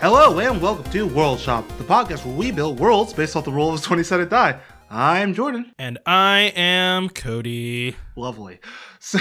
[0.00, 3.50] Hello and welcome to World Shop, the podcast where we build worlds based off the
[3.50, 4.60] rule of 20 sided die.
[4.88, 5.72] I'm Jordan.
[5.76, 7.96] And I am Cody.
[8.14, 8.60] Lovely.
[9.00, 9.18] So,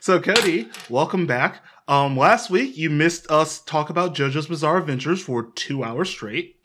[0.00, 1.62] so Cody, welcome back.
[1.86, 6.56] Um, last week you missed us talk about JoJo's Bizarre Adventures for two hours straight.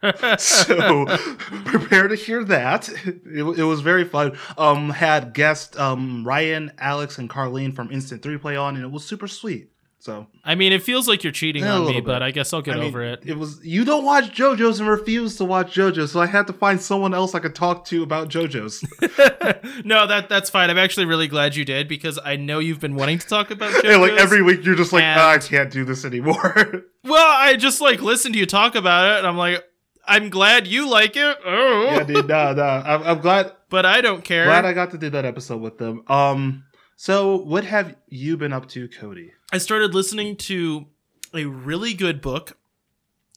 [0.38, 1.06] so
[1.64, 2.88] prepare to hear that.
[2.88, 4.38] It, it was very fun.
[4.56, 8.92] Um, had guest um Ryan, Alex, and Carlene from Instant Three Play on, and it
[8.92, 9.72] was super sweet.
[10.08, 12.22] So I mean, it feels like you're cheating Yeah, on me, little but.
[12.22, 13.24] I guess I'll get I mean, over it.
[13.26, 16.54] It was you don't watch JoJo's and refuse to watch JoJo's, so I had to
[16.54, 18.82] find someone else I could talk to about JoJo's.
[19.84, 20.70] no, that that's fine.
[20.70, 23.70] I'm actually really glad you did because I know you've been wanting to talk about
[23.74, 23.84] JoJo's.
[23.84, 26.54] and like every week, you're just like, And- "Ah, I can't do this anymore.
[27.04, 29.62] well, I just like listen to you talk about it, and I'm like,
[30.06, 31.36] I'm glad you like it.
[31.44, 32.62] Oh, yeah, dude, no, no.
[32.62, 34.46] I'm, I'm glad but I don't care.
[34.46, 36.02] glad I got to do that episode with them.
[36.08, 36.64] Um,
[37.00, 39.30] so what have you been up to, Cody?
[39.52, 40.86] I started listening to
[41.32, 42.56] a really good book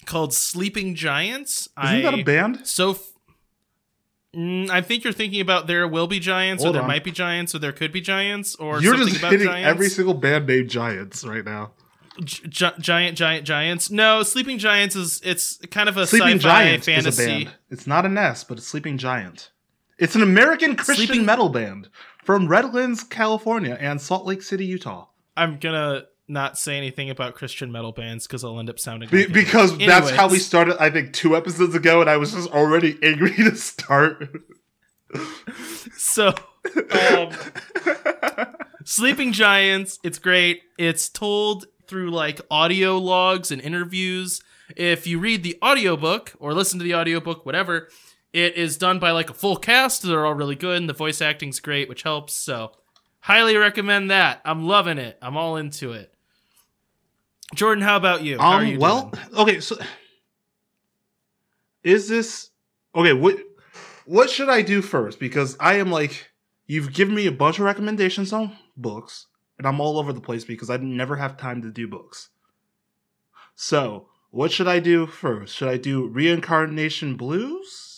[0.08, 1.70] called Sleeping Giants.
[1.82, 2.66] Isn't I, that a band?
[2.68, 3.08] So, f-
[4.34, 6.88] Mm, I think you're thinking about there will be giants, Hold or there on.
[6.88, 9.68] might be giants, or there could be giants, or You're something just about hitting giants.
[9.70, 11.72] every single band named Giants right now.
[12.24, 13.92] Gi- gi- giant, giant, giants.
[13.92, 17.10] No, Sleeping Giants is it's kind of a Sleeping sci-fi Giant fantasy.
[17.24, 17.56] is a band.
[17.70, 19.52] It's not a nest, but it's Sleeping Giant.
[20.00, 21.90] It's an American Christian Sleeping- metal band
[22.24, 25.08] from Redlands, California, and Salt Lake City, Utah.
[25.36, 29.26] I'm gonna not say anything about Christian metal bands because I'll end up sounding Be-
[29.26, 30.82] like because that's how we started.
[30.82, 34.30] I think two episodes ago, and I was just already angry to start.
[35.98, 36.34] So,
[36.92, 37.32] um,
[38.86, 40.62] Sleeping Giants, it's great.
[40.78, 44.42] It's told through like audio logs and interviews.
[44.78, 47.90] If you read the audiobook or listen to the audiobook, whatever,
[48.34, 50.04] it is done by like a full cast.
[50.04, 52.34] They're all really good and the voice acting's great, which helps.
[52.34, 52.72] So,
[53.20, 54.42] highly recommend that.
[54.46, 55.18] I'm loving it.
[55.22, 56.14] I'm all into it.
[57.54, 58.38] Jordan, how about you?
[58.40, 58.68] How are um.
[58.68, 59.36] you Well, doing?
[59.36, 59.60] okay.
[59.60, 59.78] So,
[61.84, 62.50] is this
[62.96, 63.14] okay?
[63.14, 63.38] What
[64.06, 65.20] what should I do first?
[65.20, 66.30] Because I am like,
[66.68, 69.28] you've given me a bunch of recommendations on books,
[69.58, 72.30] and I'm all over the place because I never have time to do books.
[73.56, 75.56] So, what should I do first?
[75.56, 77.91] Should I do Reincarnation Blues?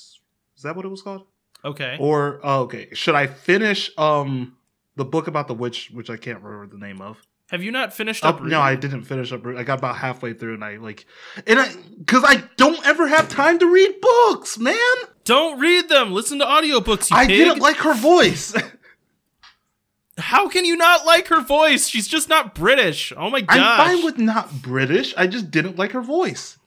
[0.63, 1.25] Is that what it was called?
[1.65, 1.97] okay.
[1.99, 4.55] Or oh, okay, should I finish um
[4.95, 7.17] the book about the witch, which I can't remember the name of?
[7.49, 9.45] Have you not finished Up, no, I didn't finish up.
[9.45, 11.05] I got about halfway through, and I like,
[11.45, 11.67] and I
[11.99, 14.95] because I don't ever have time to read books, man.
[15.25, 16.13] Don't read them.
[16.13, 17.39] Listen to audiobooks, you I pig.
[17.39, 18.55] didn't like her voice.
[20.17, 21.89] How can you not like her voice?
[21.89, 23.11] She's just not British.
[23.17, 23.57] Oh my gosh.
[23.59, 25.13] I'm fine with not British.
[25.17, 26.57] I just didn't like her voice.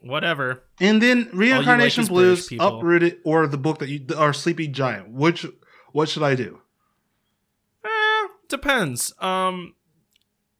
[0.00, 0.62] Whatever.
[0.80, 5.10] And then Reincarnation is Blues, Uprooted, or the book that you are Sleepy Giant.
[5.10, 5.44] Which
[5.92, 6.60] what should I do?
[7.84, 9.12] Eh, depends.
[9.20, 9.74] Um,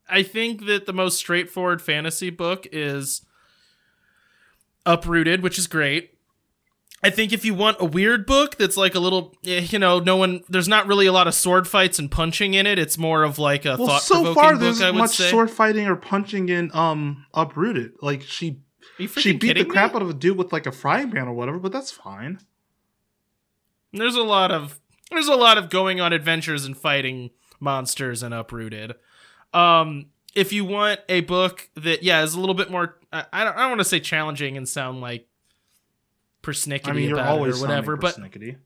[0.08, 3.22] I think that the most straightforward fantasy book is
[4.86, 6.18] Uprooted, which is great.
[7.02, 10.00] I think if you want a weird book that's like a little, eh, you know,
[10.00, 12.78] no one, there's not really a lot of sword fights and punching in it.
[12.78, 14.60] It's more of like a Well, thought so far book.
[14.60, 15.30] there's I would much say.
[15.30, 17.92] sword fighting or punching in um Uprooted.
[18.02, 18.69] Like she Are you freaking
[19.06, 19.70] she beat the kidding me?
[19.70, 22.40] crap out of a dude with like a frying pan or whatever, but that's fine.
[23.92, 24.80] There's a lot of
[25.10, 28.94] there's a lot of going on adventures and fighting monsters and uprooted.
[29.52, 33.44] Um, if you want a book that yeah is a little bit more, I, I
[33.44, 35.26] don't, I don't want to say challenging and sound like
[36.42, 38.56] persnickety I mean, you're about always it or whatever, but persnickety.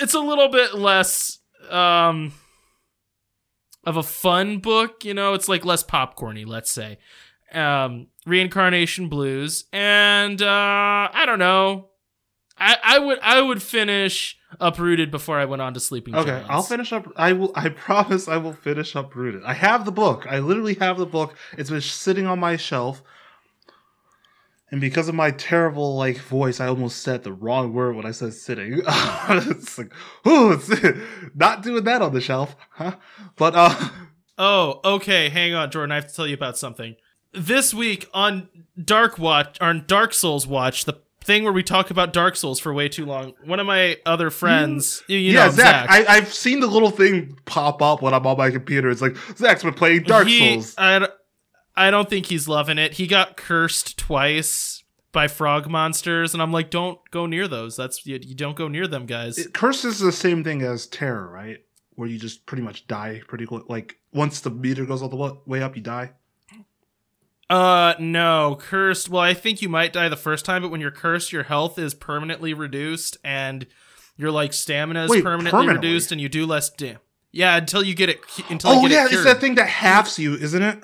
[0.00, 1.38] it's a little bit less
[1.70, 2.32] um
[3.84, 5.04] of a fun book.
[5.04, 6.46] You know, it's like less popcorny.
[6.46, 6.98] Let's say
[7.52, 11.88] um, Reincarnation Blues, and uh, I don't know.
[12.58, 16.48] I, I would I would finish Uprooted before I went on to Sleeping Okay, Giants.
[16.50, 17.06] I'll finish up.
[17.16, 17.52] I will.
[17.54, 18.28] I promise.
[18.28, 19.42] I will finish up Rooted.
[19.44, 20.26] I have the book.
[20.28, 21.34] I literally have the book.
[21.58, 23.02] It's been sitting on my shelf,
[24.70, 28.12] and because of my terrible like voice, I almost said the wrong word when I
[28.12, 28.80] said sitting.
[28.88, 29.92] it's like,
[30.24, 30.96] oh, it's
[31.34, 32.96] not doing that on the shelf, huh?
[33.36, 33.88] But uh,
[34.38, 35.28] Oh, okay.
[35.28, 35.92] Hang on, Jordan.
[35.92, 36.96] I have to tell you about something.
[37.36, 38.48] This week on
[38.82, 42.72] Dark Watch, on Dark Souls Watch, the thing where we talk about Dark Souls for
[42.72, 43.34] way too long.
[43.44, 45.10] One of my other friends, mm.
[45.10, 45.90] you, you yeah, know, Zach.
[45.90, 46.08] Zach.
[46.08, 48.88] I, I've seen the little thing pop up when I'm on my computer.
[48.88, 50.74] It's like Zach's been playing Dark he- Souls.
[50.78, 51.08] I,
[51.76, 52.94] I don't think he's loving it.
[52.94, 57.76] He got cursed twice by frog monsters, and I'm like, don't go near those.
[57.76, 59.36] That's you, you don't go near them, guys.
[59.36, 61.58] It, curse is the same thing as terror, right?
[61.96, 63.64] Where you just pretty much die pretty quick.
[63.68, 66.12] Like once the meter goes all the way up, you die.
[67.48, 69.08] Uh, no, cursed.
[69.08, 71.78] Well, I think you might die the first time, but when you're cursed, your health
[71.78, 73.66] is permanently reduced, and
[74.16, 75.88] your like stamina is Wait, permanently, permanently?
[75.88, 76.98] reduced, and you do less damage.
[77.32, 78.20] Yeah, until you get it.
[78.48, 80.82] Until Oh you get yeah, it it's that thing that halves you, isn't it?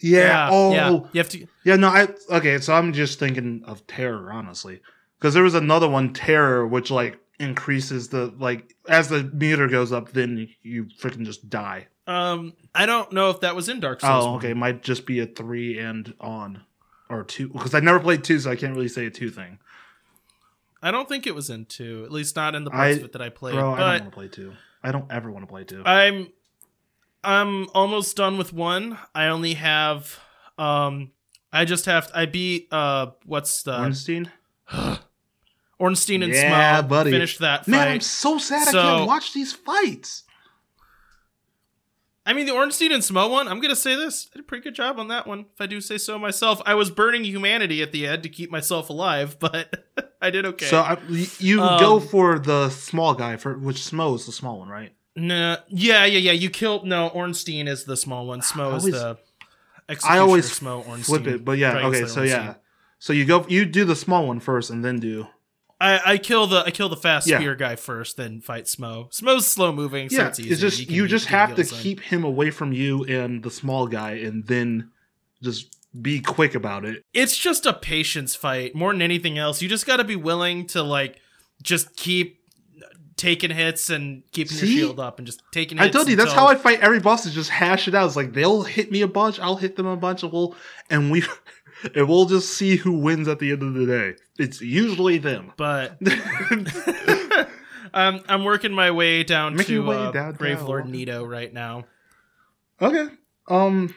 [0.00, 0.48] Yeah.
[0.50, 0.90] oh, yeah.
[0.90, 0.98] yeah.
[1.12, 1.46] You have to.
[1.64, 1.88] Yeah, no.
[1.88, 2.58] I okay.
[2.58, 4.80] So I'm just thinking of terror, honestly,
[5.18, 9.92] because there was another one, terror, which like increases the like as the meter goes
[9.92, 11.86] up, then you freaking just die.
[12.06, 14.24] Um, I don't know if that was in Dark Souls.
[14.26, 14.50] Oh, okay.
[14.50, 16.62] It might just be a three and on,
[17.08, 19.58] or two, because I never played two, so I can't really say a two thing.
[20.82, 22.02] I don't think it was in two.
[22.04, 23.54] At least not in the parts I- of it that I played.
[23.54, 24.52] Bro, I don't want to play two.
[24.82, 25.82] I don't ever want to play two.
[25.86, 26.28] I'm
[27.22, 28.98] I'm almost done with one.
[29.14, 30.20] I only have
[30.58, 31.12] um
[31.50, 34.30] I just have I beat uh what's the Ornstein?
[35.80, 36.88] Ornstein and Yeah, Smough.
[36.88, 37.10] buddy.
[37.12, 37.68] Finished that fight.
[37.70, 40.24] Man, I'm so sad I can't watch these fights.
[42.26, 44.28] I mean the Ornstein and Smough one, I'm gonna say this.
[44.32, 46.62] I did a pretty good job on that one, if I do say so myself.
[46.64, 49.86] I was burning humanity at the end to keep myself alive, but
[50.22, 50.66] I did okay.
[50.66, 50.96] So I,
[51.38, 54.92] you Um, go for the small guy for which Smough is the small one, right?
[55.16, 56.32] Nah, yeah, yeah, yeah.
[56.32, 57.08] You killed no.
[57.08, 58.40] Ornstein is the small one.
[58.40, 59.18] Smough I is always- the.
[60.08, 61.02] I always Smough Ornstein.
[61.04, 62.06] Flip it, but yeah, okay.
[62.06, 62.54] So yeah,
[62.98, 65.26] so you go, you do the small one first, and then do
[65.80, 67.38] I, I kill the I kill the fast Yeah.
[67.38, 69.12] spear guy first, then fight Smough.
[69.12, 70.28] Smough's slow moving, so yeah.
[70.28, 70.60] it's It's, easy.
[70.60, 73.86] just can- you just can have to keep him away from you and the small
[73.86, 74.90] guy, and then
[75.42, 77.02] just be quick about it.
[77.12, 79.60] It's just a patience fight more than anything else.
[79.62, 81.20] You just got to be willing to like
[81.62, 82.40] just keep
[83.16, 84.66] taking hits and keeping See?
[84.74, 85.78] your shield up and just taking.
[85.78, 87.26] I hits told you that's how I fight every boss.
[87.26, 88.06] Is just hash it out.
[88.06, 90.54] It's like they'll hit me a bunch, I'll hit them a bunch, and we'll
[90.90, 91.22] and we
[91.94, 94.14] and we'll just see who wins at the end of the day.
[94.38, 95.52] It's usually them.
[95.56, 95.98] But
[97.94, 100.66] um, I'm working my way down to way uh, down, Brave down.
[100.66, 101.84] Lord Nito right now.
[102.80, 103.08] okay.
[103.48, 103.94] Um.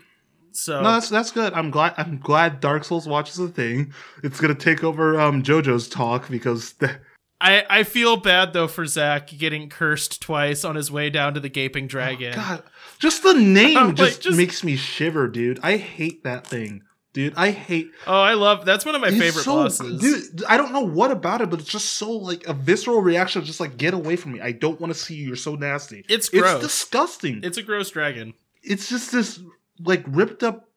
[0.51, 1.53] So No, that's that's good.
[1.53, 1.93] I'm glad.
[1.97, 3.93] I'm glad Dark Souls watches the thing.
[4.23, 6.99] It's gonna take over um JoJo's talk because the,
[7.39, 11.39] I, I feel bad though for Zach getting cursed twice on his way down to
[11.39, 12.33] the gaping dragon.
[12.33, 12.63] God,
[12.97, 15.59] just the name I'm like, just, just- makes me shiver, dude.
[15.61, 16.81] I hate that thing,
[17.17, 17.33] dude.
[17.35, 17.91] I hate.
[18.05, 19.99] Oh, I love that's one of my favorite so, bosses.
[19.99, 20.43] dude.
[20.45, 23.43] I don't know what about it, but it's just so like a visceral reaction.
[23.43, 24.41] Just like get away from me.
[24.41, 25.25] I don't want to see you.
[25.27, 26.05] You're so nasty.
[26.07, 26.53] It's gross.
[26.53, 27.41] It's disgusting.
[27.43, 28.35] It's a gross dragon.
[28.61, 29.39] it's just this
[29.83, 30.69] like ripped up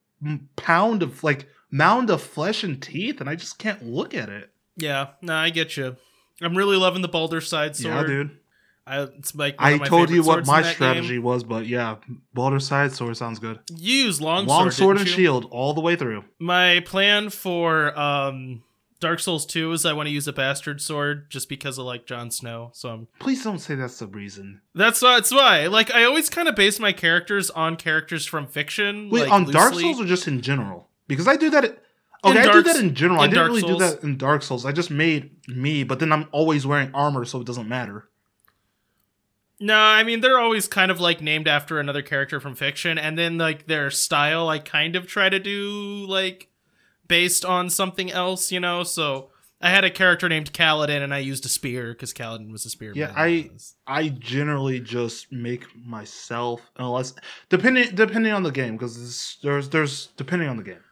[0.56, 4.50] pound of like mound of flesh and teeth, and I just can't look at it.
[4.76, 5.96] Yeah, no, I get you.
[6.40, 7.94] I'm really loving the Balder side sword.
[7.94, 8.38] Yeah, dude.
[8.90, 11.22] I, it's like I told you what my strategy game.
[11.22, 11.96] was, but yeah,
[12.34, 13.60] Balder side sword sounds good.
[13.76, 15.24] You use long, Long sword didn't and you?
[15.24, 16.24] shield all the way through.
[16.40, 18.62] My plan for um,
[18.98, 22.04] Dark Souls 2 is I want to use a bastard sword just because I like
[22.04, 22.70] Jon Snow.
[22.74, 24.60] So I'm Please don't say that's the reason.
[24.74, 25.14] That's why.
[25.14, 25.66] That's why.
[25.68, 29.08] Like, I always kind of base my characters on characters from fiction.
[29.08, 29.74] Wait, like, on Dark.
[29.74, 30.88] Souls or just in general?
[31.06, 31.64] Because I do that.
[31.64, 31.76] In
[32.22, 33.20] Okay, I do that in general.
[33.20, 34.66] I didn't Dark really do that in Dark Souls.
[34.66, 38.09] I just made me, but then I'm always wearing armor, so it doesn't matter.
[39.60, 43.18] No, I mean they're always kind of like named after another character from fiction, and
[43.18, 46.48] then like their style, I kind of try to do like
[47.08, 48.82] based on something else, you know.
[48.84, 49.30] So
[49.60, 52.70] I had a character named Kaladin, and I used a spear because Kaladin was a
[52.70, 52.96] spearman.
[52.98, 53.50] Yeah, I-
[53.86, 57.12] I generally just make myself, unless
[57.50, 60.82] depending depending on the game, because there's there's depending on the game.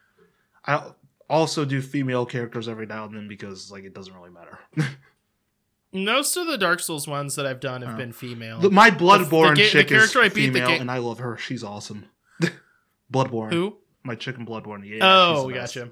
[0.67, 0.91] I
[1.27, 4.59] also do female characters every now and then because like it doesn't really matter.
[5.91, 7.97] most of the Dark Souls ones that I've done have Oh.
[7.97, 8.59] been female.
[8.59, 10.91] The- my Bloodborne the ga- the chick character I is beat the female, ga- and
[10.91, 11.37] I love her.
[11.37, 12.05] She's awesome.
[13.13, 13.51] Bloodborne.
[13.53, 13.77] Who?
[14.03, 14.85] My chicken Bloodborne.
[14.87, 14.99] Yeah.
[15.01, 15.75] oh, she's the we best.
[15.75, 15.91] gotcha.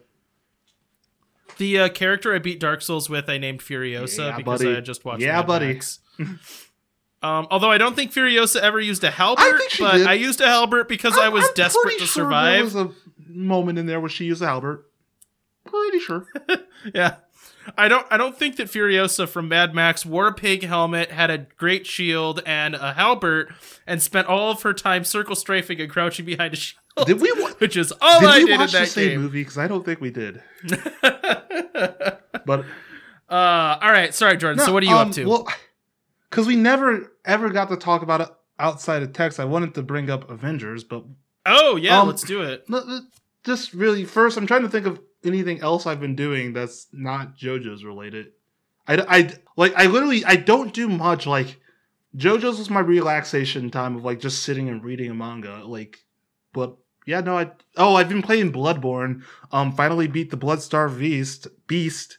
[1.57, 4.75] The uh, character I beat Dark Souls with, I named Furiosa Yeah, because buddy.
[4.77, 5.21] I just watched.
[5.23, 5.79] Yeah, Mad buddy.
[7.23, 10.07] Um, although I don't think Furiosa ever used a halberd, I but did.
[10.07, 12.73] I used a halberd because I I'm- was I'm desperate to sure survive.
[12.73, 14.85] There was a moment in there where she used Albert.
[15.65, 16.27] Pretty sure.
[16.93, 17.15] Yeah.
[17.77, 21.29] I don't I don't think that Furiosa from Mad Max wore a pig helmet, had
[21.31, 23.53] a great shield and a halberd,
[23.87, 26.81] and spent all of her time circle strafing and crouching behind a shield.
[27.05, 27.31] Did we?
[27.37, 29.21] Wa- which is all did I we did in watch the that same game.
[29.21, 29.41] movie?
[29.41, 30.41] Because I don't think we did.
[31.03, 32.11] uh
[32.45, 32.65] But
[33.29, 34.63] all right, sorry, Jordan.
[34.63, 35.25] so what are you um, up to?
[35.25, 35.47] Well,
[36.29, 39.39] because we never ever got to talk about it outside of text.
[39.39, 41.03] I wanted to bring up Avengers, but
[41.45, 42.65] oh yeah, um, let's do it.
[43.43, 47.37] just really first, I'm trying to think of anything else I've been doing that's not
[47.37, 48.31] JoJo's related.
[48.87, 51.27] I, I like I literally I don't do much.
[51.27, 51.59] Like
[52.15, 55.63] JoJo's was my relaxation time of like just sitting and reading a manga.
[55.65, 55.99] Like,
[56.53, 59.23] but yeah, no, I oh I've been playing Bloodborne.
[59.51, 61.47] Um, finally beat the Blood-starved Beast.
[61.67, 62.17] Beast.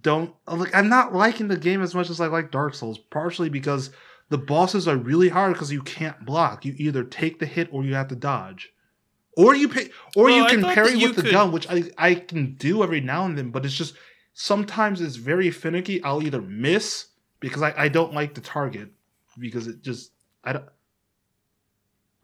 [0.00, 2.98] Don't like I'm not liking the game as much as I like Dark Souls.
[2.98, 3.90] Partially because
[4.28, 6.64] the bosses are really hard because you can't block.
[6.64, 8.72] You either take the hit or you have to dodge.
[9.38, 11.84] Or you pay, or Well, you can parry you with the could- gun, which I
[11.96, 13.50] I can do every now and then.
[13.50, 13.94] But it's just
[14.34, 16.02] sometimes it's very finicky.
[16.02, 17.06] I'll either miss
[17.38, 18.90] because I, I don't like the target
[19.38, 20.10] because it just
[20.42, 20.64] I don't.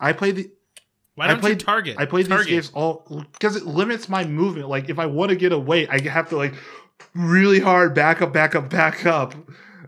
[0.01, 0.51] I play the
[1.15, 1.97] Why I don't played- you target?
[2.01, 2.47] I played target.
[2.49, 4.69] these games all because it limits my movement.
[4.69, 6.55] Like if I want to get away, I have to like
[7.15, 9.35] really hard back up, back up, back up.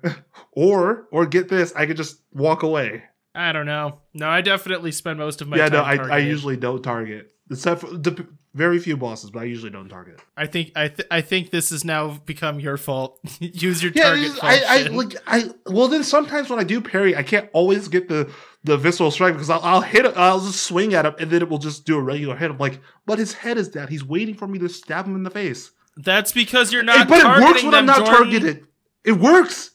[0.52, 3.02] or or get this, I could just walk away.
[3.36, 4.00] I don't know.
[4.14, 7.30] No, I definitely spend most of my yeah, no, I, I usually don't target.
[7.50, 10.20] Except for the very few bosses, but I usually don't target.
[10.36, 13.20] I think I th- I think this has now become your fault.
[13.40, 16.80] Use your Yeah, target it's- I, I like I well then sometimes when I do
[16.80, 18.32] parry, I can't always get the
[18.64, 21.40] the visceral strike because I'll, I'll hit it, I'll just swing at him and then
[21.42, 22.50] it will just do a regular hit.
[22.50, 23.90] I'm like, but his head is dead.
[23.90, 25.70] He's waiting for me to stab him in the face.
[25.96, 27.06] That's because you're not.
[27.08, 28.14] but it works when I'm not Jordan.
[28.16, 28.66] targeted.
[29.04, 29.70] It works.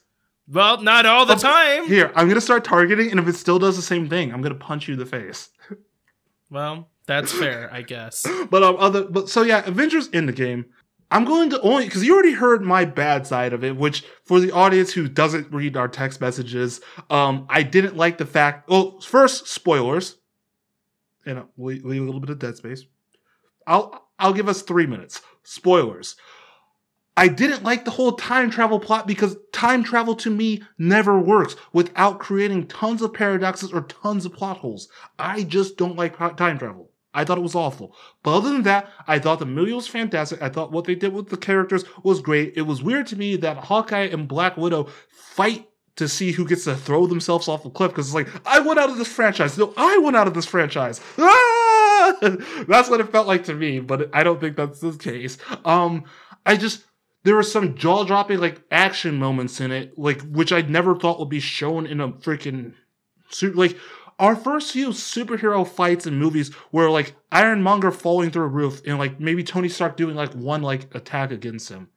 [0.52, 1.88] Well, not all the time.
[1.88, 4.56] Here, I'm gonna start targeting, and if it still does the same thing, I'm gonna
[4.56, 5.50] punch you in the face.
[6.50, 8.28] Well, that's fair, I guess.
[8.50, 10.66] But um, other, but so yeah, Avengers in the game.
[11.10, 14.40] I'm going to only because you already heard my bad side of it, which for
[14.40, 16.80] the audience who doesn't read our text messages,
[17.10, 18.70] um, I didn't like the fact.
[18.70, 20.18] Well, first spoilers,
[21.26, 22.86] and uh, leave, leave a little bit of dead space.
[23.68, 25.22] I'll I'll give us three minutes.
[25.44, 26.16] Spoilers.
[27.18, 31.56] I didn't like the whole time travel plot because time travel to me never works
[31.74, 34.88] without creating tons of paradoxes or tons of plot holes.
[35.20, 36.92] I just don't like time travel.
[37.14, 37.94] I thought it was awful.
[38.24, 40.42] But other than that, I thought the movie was fantastic.
[40.42, 42.54] I thought what they did with the characters was great.
[42.56, 46.64] It was weird to me that Hawkeye and Black Widow fight to see who gets
[46.64, 49.58] to throw themselves off a cliff because it's like, I went out of this franchise.
[49.58, 51.02] No, I went out of this franchise.
[51.18, 52.18] Ah!
[52.68, 55.38] That's what it felt like to me, but I don't think that's the case.
[55.66, 56.06] Um,
[56.46, 56.84] I just
[57.24, 61.20] there were some jaw dropping like action moments in it, like which I never thought
[61.20, 62.74] would be shown in a freaking
[63.30, 63.56] suit.
[63.56, 63.78] Like
[64.20, 68.82] our first few superhero fights in movies were like Iron Monger falling through a roof
[68.86, 71.90] and like maybe Tony Stark doing like one like attack against him.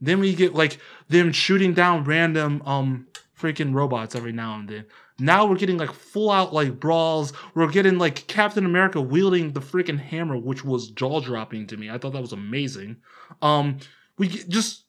[0.00, 0.78] Then we get like
[1.08, 3.06] them shooting down random um
[3.38, 4.86] freaking robots every now and then.
[5.18, 7.32] Now we're getting like full out like brawls.
[7.54, 11.90] We're getting like Captain America wielding the freaking hammer, which was jaw dropping to me.
[11.90, 12.96] I thought that was amazing.
[13.40, 13.78] Um,
[14.22, 14.84] we just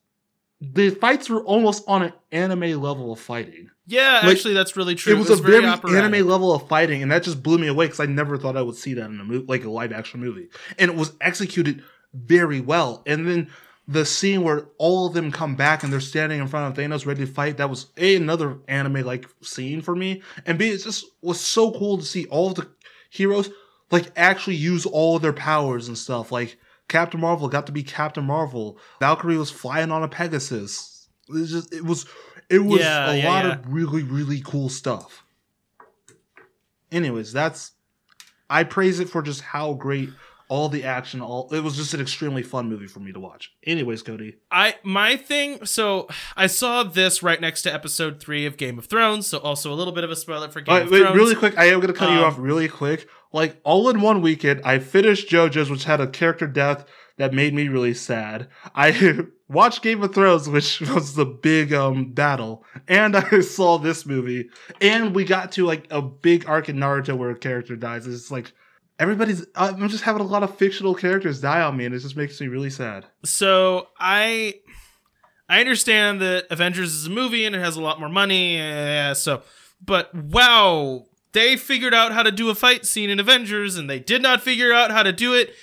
[0.61, 3.71] the fights were almost on an anime level of fighting.
[3.87, 5.13] Yeah, Like, actually, that's really true.
[5.13, 5.99] It was, a very, operatic.
[5.99, 8.61] anime level of fighting, and that just blew me away because I never thought I
[8.61, 10.47] would see that in a movie, like a live action movie.
[10.77, 13.01] And it was executed very well.
[13.07, 13.49] And then
[13.87, 17.05] the scene where all of them come back and they're standing in front of Thanos
[17.05, 20.21] ready to fight, that was a another anime like scene for me.
[20.45, 22.69] And B, it just was so cool to see all of the
[23.09, 23.49] heroes
[23.91, 26.31] like actually use all of their powers and stuff.
[26.31, 28.77] Like Captain Marvel got to be Captain Marvel.
[28.99, 31.07] Valkyrie was flying on a Pegasus.
[31.29, 32.05] It was just it was
[32.49, 33.51] it was Yeah, a yeah, lot yeah.
[33.53, 35.23] of really really cool stuff.
[36.91, 37.71] Anyways, that's
[38.49, 40.09] I praise it for just how great
[40.53, 43.51] all the action all it was just an extremely fun movie for me to watch.
[43.65, 44.35] Anyways, Cody.
[44.51, 45.65] I my thing.
[45.65, 46.07] So
[46.37, 49.25] I saw this right next to episode three of Game of Thrones.
[49.25, 51.15] So also a little bit of a spoiler for Game right, of wait, Thrones.
[51.15, 53.07] really quick, I am gonna cut you Um, off really quick.
[53.31, 56.85] Like all in one weekend, I finished JoJo's, which had a character death
[57.17, 58.47] that made me really sad.
[58.75, 64.05] I watched Game of Thrones, which was the big um battle, and I saw this
[64.05, 68.05] movie, and we got to like a big arc in Naruto where a character dies.
[68.05, 68.53] It's like
[68.99, 69.45] everybody's.
[69.55, 72.39] I'm just having a lot of fictional characters die on me, and it just makes
[72.39, 73.05] me really sad.
[73.23, 74.55] So I
[75.49, 78.59] I understand that Avengers is a movie and it has a lot more money.
[78.59, 79.43] Uh, so,
[79.83, 83.99] but wow, they figured out how to do a fight scene in Avengers, and they
[83.99, 85.53] did not figure out how to do it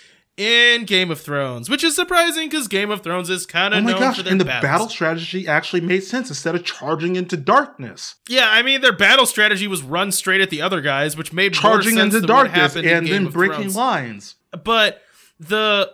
[0.40, 3.85] in Game of Thrones, which is surprising because Game of Thrones is kind Oh of
[3.85, 4.16] my known gosh!
[4.16, 4.62] for their And the battles.
[4.70, 8.14] battle strategy actually made sense instead of charging into darkness.
[8.28, 11.52] Yeah, I mean their battle strategy was run straight at the other guys, which made
[11.52, 13.76] Charging more sense into darkness in and Game then breaking Thrones.
[13.76, 14.35] lines.
[14.64, 15.02] but
[15.38, 15.92] the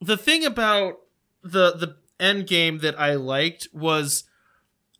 [0.00, 0.98] the thing about
[1.42, 4.24] the the end game that I liked was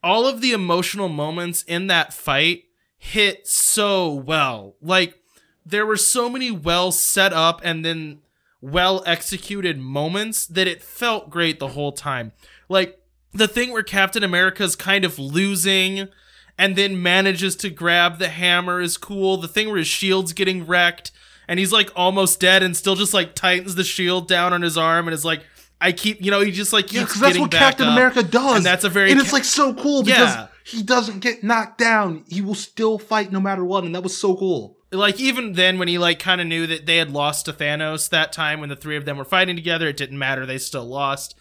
[0.02, 2.64] all of the emotional moments in that fight
[2.99, 4.76] hit so well.
[4.81, 5.19] Like
[5.64, 8.19] there were so many well set up and then
[8.62, 12.33] well executed moments that it felt great the whole time.
[12.69, 12.99] Like
[13.35, 16.09] the thing where Captain America's kind of losing
[16.57, 19.37] and then manages to grab the hammer is cool.
[19.37, 21.11] The thing where his shield's getting wrecked
[21.49, 24.78] and he's like almost dead and still just like tightens the shield down on his
[24.78, 25.45] arm and is like,
[25.81, 27.88] I keep, you know, he just like keeps Yeah, because that's what Captain.
[27.88, 28.59] America does.
[28.59, 30.47] And that's a very and it's like so cool because Yeah.
[30.64, 32.23] he doesn't get knocked down.
[32.28, 34.76] He will still fight no matter what, and that was so cool.
[34.92, 38.08] Like even then when he like kind of knew that they had lost to Thanos
[38.11, 40.84] that time when the three of them were fighting together it didn't matter they still
[40.84, 41.34] lost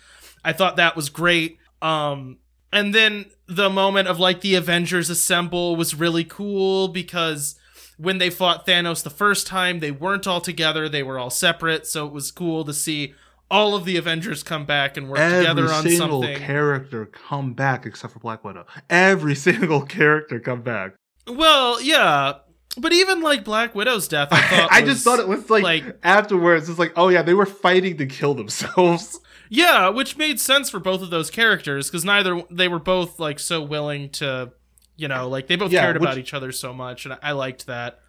[0.44, 2.38] I thought that was great um
[2.74, 7.56] and then the moment of like the Avengers assemble was really cool because
[7.98, 11.86] when they fought Thanos the first time they weren't all together they were all separate
[11.86, 13.14] so it was cool to see
[13.52, 17.54] all of the Avengers come back and work together Every on single something character come
[17.54, 18.66] back except for Black Widow.
[18.90, 20.94] Every single character come back.
[21.28, 22.36] Well, yeah.
[22.78, 25.64] But even like Black Widow's death, I thought I was- just thought it was like,
[25.64, 26.70] like- afterwards.
[26.70, 29.20] It's like, oh yeah, they were fighting to kill themselves.
[29.54, 33.38] Yeah, which made sense for both of those characters because neither they were both like
[33.38, 34.54] so willing to,
[34.96, 37.32] you know, like they both Yeah, cared about each other so much, and I, I
[37.34, 38.00] liked that.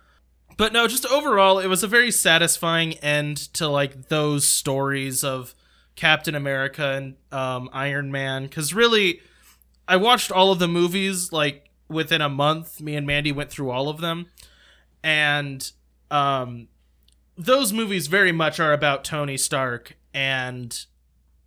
[0.57, 5.57] But no, just overall, it was a very satisfying end to like those stories of
[5.97, 8.45] Captain America and um, Iron Man.
[8.45, 9.21] Because really,
[9.89, 12.81] I watched all of the movies like within a month.
[12.81, 14.27] Me and Mandy went through all of them,
[15.03, 15.71] and
[16.11, 16.69] um,
[17.37, 20.85] those movies very much are about Tony Stark and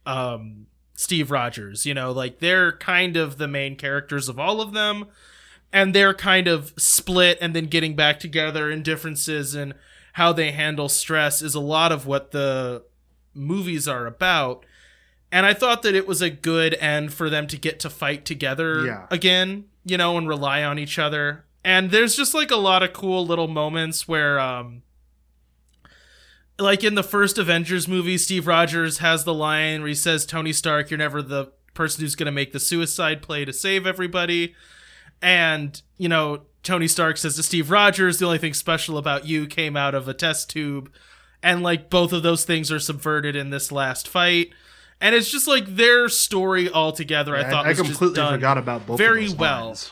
[0.05, 4.71] um Steve Rogers, you know, like they're kind of the main characters of all of
[4.71, 5.05] them
[5.73, 9.73] and they're kind of split and then getting back together and differences and
[10.13, 12.83] how they handle stress is a lot of what the
[13.33, 14.65] movies are about.
[15.33, 18.23] And I thought that it was a good end for them to get to fight
[18.23, 19.07] together Yeah.
[19.11, 21.44] again, you know, and rely on each other.
[21.65, 24.83] And there's just like a lot of cool little moments where um
[26.57, 30.53] like in the first Avengers movie, Steve Rogers has the line where he says, Tony
[30.53, 34.55] Stark, you're never the person who's going to make the suicide play to save everybody.
[35.21, 39.47] And, you know, Tony Stark says to Steve Rogers, the only thing special about you
[39.47, 40.91] came out of a test tube.
[41.43, 44.51] And, like, both of those things are subverted in this last fight.
[45.01, 48.57] And it's just like their story altogether, I thought I was just completely done forgot
[48.57, 48.97] about both.
[48.97, 49.65] very of those well.
[49.65, 49.91] lines.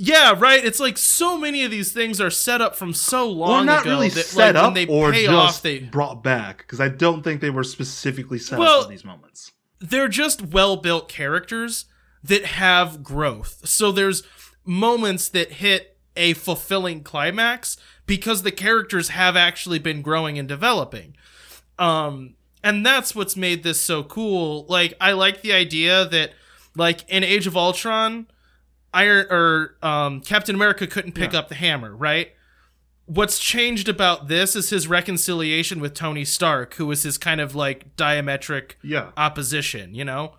[0.00, 0.64] Yeah, right.
[0.64, 3.82] It's like so many of these things are set up from so long Or not
[3.82, 6.58] ago really that set like, up, when they or pay just off, they brought back
[6.58, 9.52] because I don't think they were specifically set Well- up for these moments.
[9.80, 11.86] they're just well built characters
[12.22, 13.60] that have growth.
[13.68, 14.22] So there's
[14.64, 17.76] moments that hit a fulfilling climax
[18.06, 21.16] because the characters have actually been growing and developing.
[21.78, 24.66] Um and that's what's made this so cool.
[24.68, 26.32] Like I like the idea that
[26.76, 28.26] like in Age of Ultron,
[28.94, 31.40] Iron or um Captain America couldn't pick Yeah.
[31.40, 32.32] up the hammer, right?
[33.06, 37.54] What's changed about this is his reconciliation with Tony Stark, who was his kind of
[37.54, 40.34] like diametric Yeah, opposition, you know?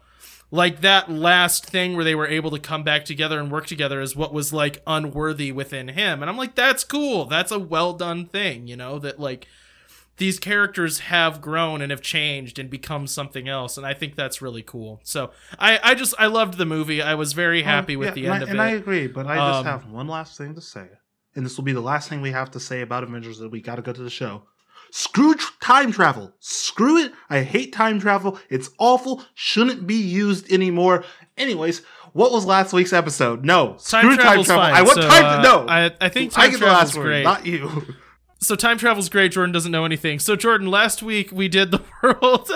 [0.52, 4.02] Like that last thing where they were able to come back together and work together
[4.02, 6.22] is what was like unworthy within him.
[6.22, 7.26] And I'm like, that's cool.
[7.26, 9.48] That's a well done thing, you know, that like
[10.20, 13.76] these characters have grown and have changed and become something else.
[13.78, 15.00] And I think that's really cool.
[15.04, 17.02] So I, I just, I loved the movie.
[17.02, 18.62] I was very happy Um, with yeah, the and end I, of and it.
[18.62, 20.88] I agree, but I just Um, have one last thing to say,
[21.36, 23.40] and this will be the last thing we have to say about Avengers.
[23.40, 24.44] That we got to go to the show.
[24.92, 26.34] Screw tr- time travel.
[26.40, 27.12] Screw it.
[27.30, 28.40] I hate time travel.
[28.50, 29.24] It's awful.
[29.36, 31.04] Shouldn't be used anymore.
[31.38, 33.46] Anyways, what was last week's episode?
[33.46, 34.44] No, screw time travel.
[34.46, 34.74] fine.
[34.74, 35.66] I want so, time uh, to know.
[35.68, 37.24] I, I think I time get the last word, great.
[37.24, 37.70] not you.
[38.42, 39.34] So time travel's great.
[39.34, 40.20] Jordan doesn't know anything.
[40.20, 42.50] So Jordan, last week we did the world.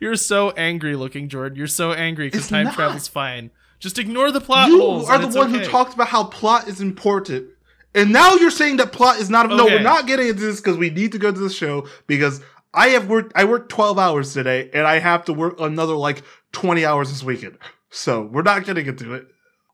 [0.00, 1.56] You're so angry looking, Jordan.
[1.56, 2.74] You're so angry because time not.
[2.74, 3.50] travel's fine.
[3.78, 5.08] Just ignore the plot You holes.
[5.08, 5.64] are the one okay.
[5.64, 7.48] who talked about how plot is important.
[7.94, 9.48] And now you're saying that plot is not.
[9.48, 12.42] No, we're not getting into this because we need to go to the show because
[12.74, 13.32] I have worked.
[13.34, 17.22] I worked 12 hours today, and I have to work another like 20 hours this
[17.22, 17.56] weekend.
[17.90, 19.26] So we're not getting into it.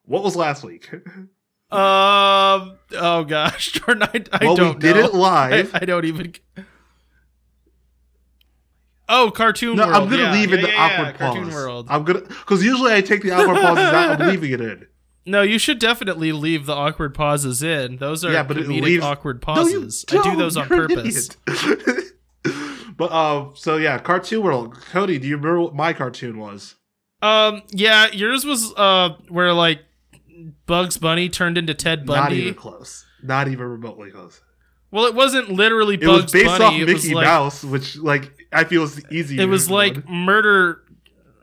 [0.05, 0.91] What was last week?
[1.75, 2.79] Um.
[2.93, 4.03] Oh gosh, Jordan.
[4.05, 5.05] I, I well, don't we did know.
[5.05, 5.75] it live.
[5.75, 6.35] I, I don't even.
[9.09, 9.97] Oh, cartoon no, world.
[10.03, 11.87] I'm gonna yeah, leave yeah, in the yeah, yeah, awkward Cartoon world.
[11.91, 14.21] I'm gonna because usually I take the awkward pauses out.
[14.23, 14.87] I'm leaving it in.
[15.27, 17.97] No, you should definitely leave the awkward pauses in.
[17.97, 20.05] Those are Yeah, but it comedic leaves- awkward No, pauses.
[20.11, 21.31] I do those on purpose.
[22.99, 24.79] but uh, so yeah, cartoon world.
[24.93, 26.75] Cody, do you remember what my cartoon was?
[27.23, 29.81] Um, yeah, yours was uh where like
[30.67, 32.21] Bugs Bunny turned into Ted Bundy?
[32.21, 33.05] Not even close.
[33.23, 34.41] Not even remotely close.
[34.91, 36.15] Well, it wasn't literally Bugs Bunny.
[36.17, 36.65] It was based Bunny.
[36.83, 39.43] off it Mickey like Mouse, which like I feel is easier.
[39.43, 40.15] it was like one.
[40.25, 40.83] murder,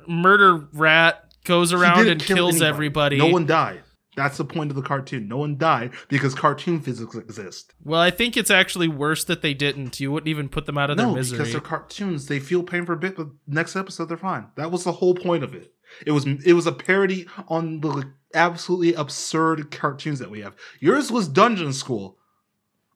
[0.08, 2.70] murder rat goes around and kill kills anybody.
[2.70, 3.18] everybody.
[3.18, 3.82] No one died.
[4.18, 5.30] That's the point of the cartoon.
[5.30, 7.74] No one died because cartoon physics exist.
[7.84, 10.02] Well, I think it's actually worse that they didn't.
[10.02, 11.38] You wouldn't even put them out of their No, misery.
[11.38, 12.26] because they're cartoons.
[12.28, 14.48] They feel pain for a bit, but next episode they're fine.
[14.58, 15.74] That was the whole point of it.
[16.06, 20.56] It was it was a parody on the absolutely absurd cartoons that we have.
[20.80, 22.18] Yours was Dungeon School.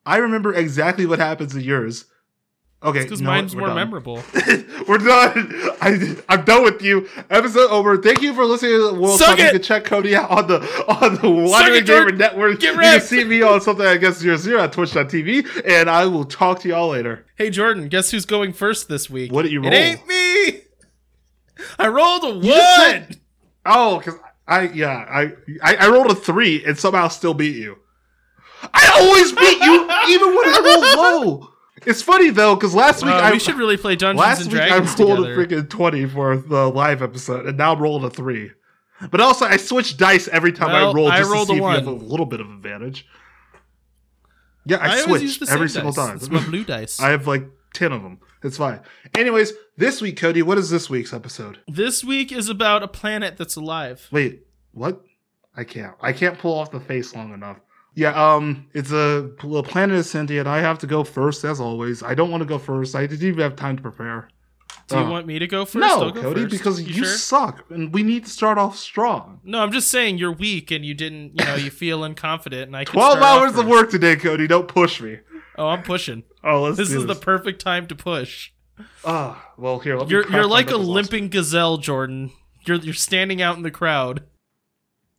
[0.05, 2.05] I remember exactly what happens in yours.
[2.83, 3.75] Okay, because know mine's more done.
[3.77, 4.21] memorable.
[4.87, 5.51] We're done.
[5.81, 7.09] I, I'm done with you.
[7.31, 7.97] Episode over.
[7.97, 9.39] Thank you for listening to the World Suck Cup.
[9.39, 12.11] You can check Cody out on the on the Wandering it, Gamer.
[12.11, 12.59] Network.
[12.59, 16.05] Get you can see me on something I guess zero zero at twitch.tv, and I
[16.05, 17.25] will talk to y'all later.
[17.37, 19.31] hey Jordan, guess who's going first this week?
[19.31, 19.73] What did you roll?
[19.73, 20.61] It ain't me.
[21.79, 22.43] I rolled a one.
[22.43, 23.19] said-
[23.65, 27.77] Oh, because I yeah I, I I rolled a three and somehow still beat you.
[28.73, 29.83] I always beat you
[30.15, 31.49] even when I roll low.
[31.85, 34.53] It's funny though because last week Uh, I we should really play Dungeons last and
[34.53, 35.33] week I rolled together.
[35.33, 38.51] a freaking twenty for the live episode and now I'm rolling a three.
[39.11, 41.61] But also I switch dice every time I Well, roll I rolled to see if
[41.61, 43.05] you have a little bit of advantage.
[44.65, 46.15] Yeah, I, always use switch the every same single time.
[46.15, 46.99] It's my blue dice.
[47.01, 48.19] I have like 10 of them.
[48.45, 48.79] It's fine.
[49.15, 51.57] Anyways, this week, Cody, what is this week's episode?
[51.67, 54.07] this week is about a planet that's alive.
[54.11, 55.01] Wait, what?
[55.57, 55.95] I can't.
[56.01, 57.57] I can't pull off the face long enough.
[57.95, 60.47] Yeah, um, it's a, a planet is sentient.
[60.47, 62.03] I have to go first, as always.
[62.03, 62.93] I don't want to go first.
[62.95, 64.27] I didn't even have time to prepare.
[64.89, 65.77] Do you Uh, want me to go first?
[65.81, 66.51] no, go Cody, first.
[66.57, 67.05] because you, sure?
[67.05, 69.39] suck, and we need to start off strong.
[69.43, 72.75] No, I'm just saying you're weak and you didn't, you know, you feel unconfident, and
[72.77, 74.45] I can 12 start off hours of work today, Cody.
[74.45, 75.19] Don't push me.
[75.57, 76.23] Oh, I'm pushing.
[76.45, 78.51] Oh, let's This is the perfect time to push.
[79.03, 79.97] Ah, well, here.
[80.05, 82.31] You're you're like a limping gazelle, Jordan.
[82.65, 84.23] You're you're standing out in the crowd.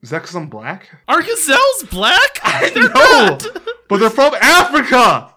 [0.02, 0.88] Is that because I'm black?
[1.08, 2.38] Are gazelles black?
[2.44, 3.46] I They're know, not.
[3.88, 5.34] but they're from Africa.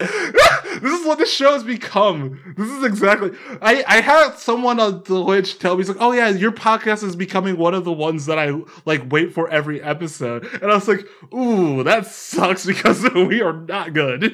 [0.84, 2.38] this is what the show has become.
[2.58, 3.30] This is exactly.
[3.62, 7.02] I I had someone on the Twitch tell me, he's like, "Oh yeah, your podcast
[7.02, 8.52] is becoming one of the ones that I
[8.84, 13.54] like wait for every episode," and I was like, "Ooh, that sucks because we are
[13.54, 14.22] not good."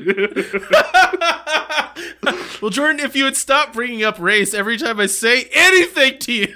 [2.60, 6.32] well, Jordan, if you would stop bringing up race every time I say anything to
[6.32, 6.54] you.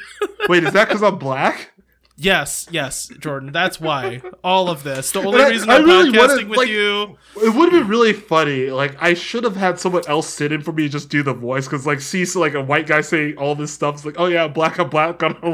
[0.49, 1.71] Wait, is that because I'm black?
[2.17, 4.23] Yes, yes, Jordan, that's why.
[4.43, 5.11] All of this.
[5.13, 7.17] The only I- reason I I'm really podcasting wanted, with like- you.
[7.37, 8.71] It would have been really funny.
[8.71, 11.33] Like I should have had someone else sit in for me and just do the
[11.35, 13.97] voice because like see so, like a white guy saying all this stuff.
[13.97, 15.49] It's like, oh yeah, black on black on a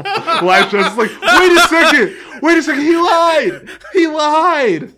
[0.45, 0.79] live show.
[0.79, 4.93] It's like, wait a second, wait a second, he lied, he lied.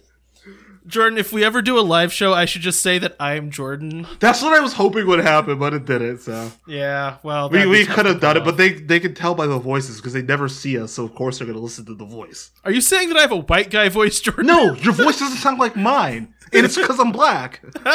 [0.88, 4.06] Jordan, if we ever do a live show, I should just say that I'm Jordan.
[4.19, 6.19] That's what I was hoping would happen, but it didn't.
[6.19, 9.48] So Yeah, well, we, we could have done it, but they they could tell by
[9.48, 10.91] the voices because they never see us.
[10.93, 12.52] So of course they're gonna listen to the voice.
[12.65, 14.48] Are you saying that I have a white guy voice, Jordan?
[14.48, 17.62] No, your voice doesn't sound like mine, and it's because I'm black.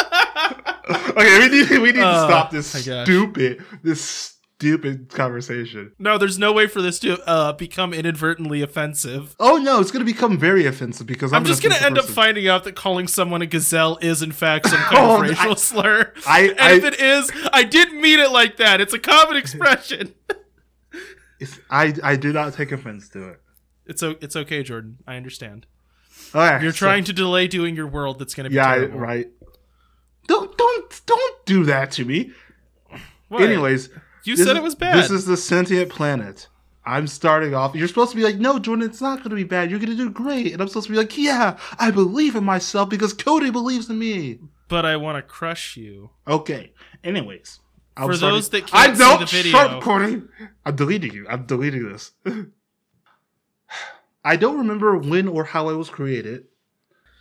[0.90, 5.92] okay, we need we need to Oh, stop this stupid this stupid conversation.
[6.00, 9.36] No, there's no way for this to uh, become inadvertently offensive.
[9.38, 12.14] Oh no, it's gonna become very offensive because I'm, I'm just gonna end offensive up
[12.14, 15.52] finding out that calling someone a gazelle is in fact some kind Oh, of racial
[15.52, 16.12] I- slur.
[16.26, 18.80] I- and I- if it is, I didn't mean it like that.
[18.80, 20.14] It's a common expression.
[21.40, 23.40] It's- I I do not take offense to it.
[23.86, 24.98] it's o- it's okay, Jordan.
[25.06, 25.66] I understand.
[26.34, 28.18] Right, You're so- trying to delay doing your world.
[28.18, 28.98] That's gonna be yeah, terrible.
[28.98, 29.28] right.
[30.26, 32.32] Don't don't don't do that to me.
[33.28, 33.42] What?
[33.42, 33.88] Anyways,
[34.28, 34.96] you this said is- it was bad.
[34.96, 36.48] This is the sentient planet.
[36.86, 37.74] I'm starting off.
[37.74, 39.70] You're supposed to be like, no, Jordan, it's not going to be bad.
[39.70, 40.52] You're going to do great.
[40.54, 43.98] And I'm supposed to be like, yeah, I believe in myself because Cody believes in
[43.98, 44.38] me.
[44.68, 46.10] but I want to crush you.
[46.26, 46.72] Okay.
[47.04, 47.60] Anyways,
[47.96, 50.22] I'm For starting- those that can't I see don't the video- Shut up, Cody.
[50.64, 51.26] I'm deleting you.
[51.28, 52.12] I'm deleting this.
[54.24, 56.44] I don't remember when or how I was created.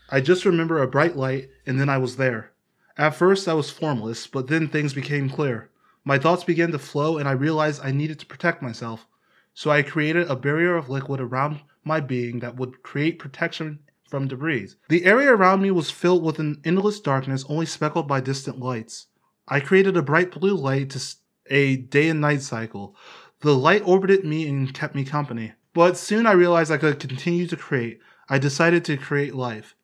[0.09, 2.51] I just remember a bright light, and then I was there.
[2.97, 5.69] At first, I was formless, but then things became clear.
[6.07, 9.05] My thoughts began to flow, and I realized I needed to protect myself.
[9.53, 14.29] So I created a barrier of liquid around my being that would create protection from
[14.29, 14.69] debris.
[14.87, 19.07] The area around me was filled with an endless darkness, only speckled by distant lights.
[19.49, 21.15] I created a bright blue light to
[21.47, 22.95] a day and night cycle.
[23.41, 25.55] The light orbited me and kept me company.
[25.73, 27.99] But soon I realized I could continue to create.
[28.29, 29.75] I decided to create life.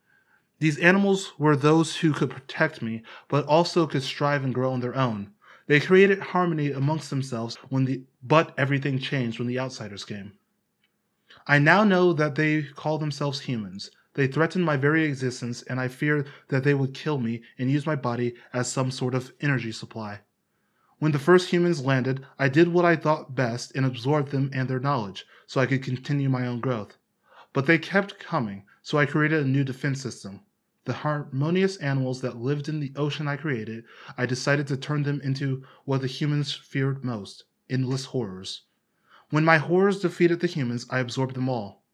[0.60, 4.80] These animals were those who could protect me, but also could strive and grow on
[4.80, 5.33] their own.
[5.66, 10.34] They created harmony amongst themselves when the but everything changed when the outsiders came.
[11.48, 13.90] I now know that they call themselves humans.
[14.14, 17.86] They threaten my very existence, and I fear that they would kill me and use
[17.86, 20.22] my body as some sort of energy supply.
[21.00, 24.70] When the first humans landed, I did what I thought best and absorbed them and
[24.70, 26.98] their knowledge so I could continue my own growth.
[27.52, 30.42] But they kept coming, so I created a new defense system.
[30.86, 33.86] The harmonious animals that lived in the ocean I created,
[34.18, 38.64] I decided to turn them into what the humans feared most endless horrors.
[39.30, 41.86] When my horrors defeated the humans, I absorbed them all.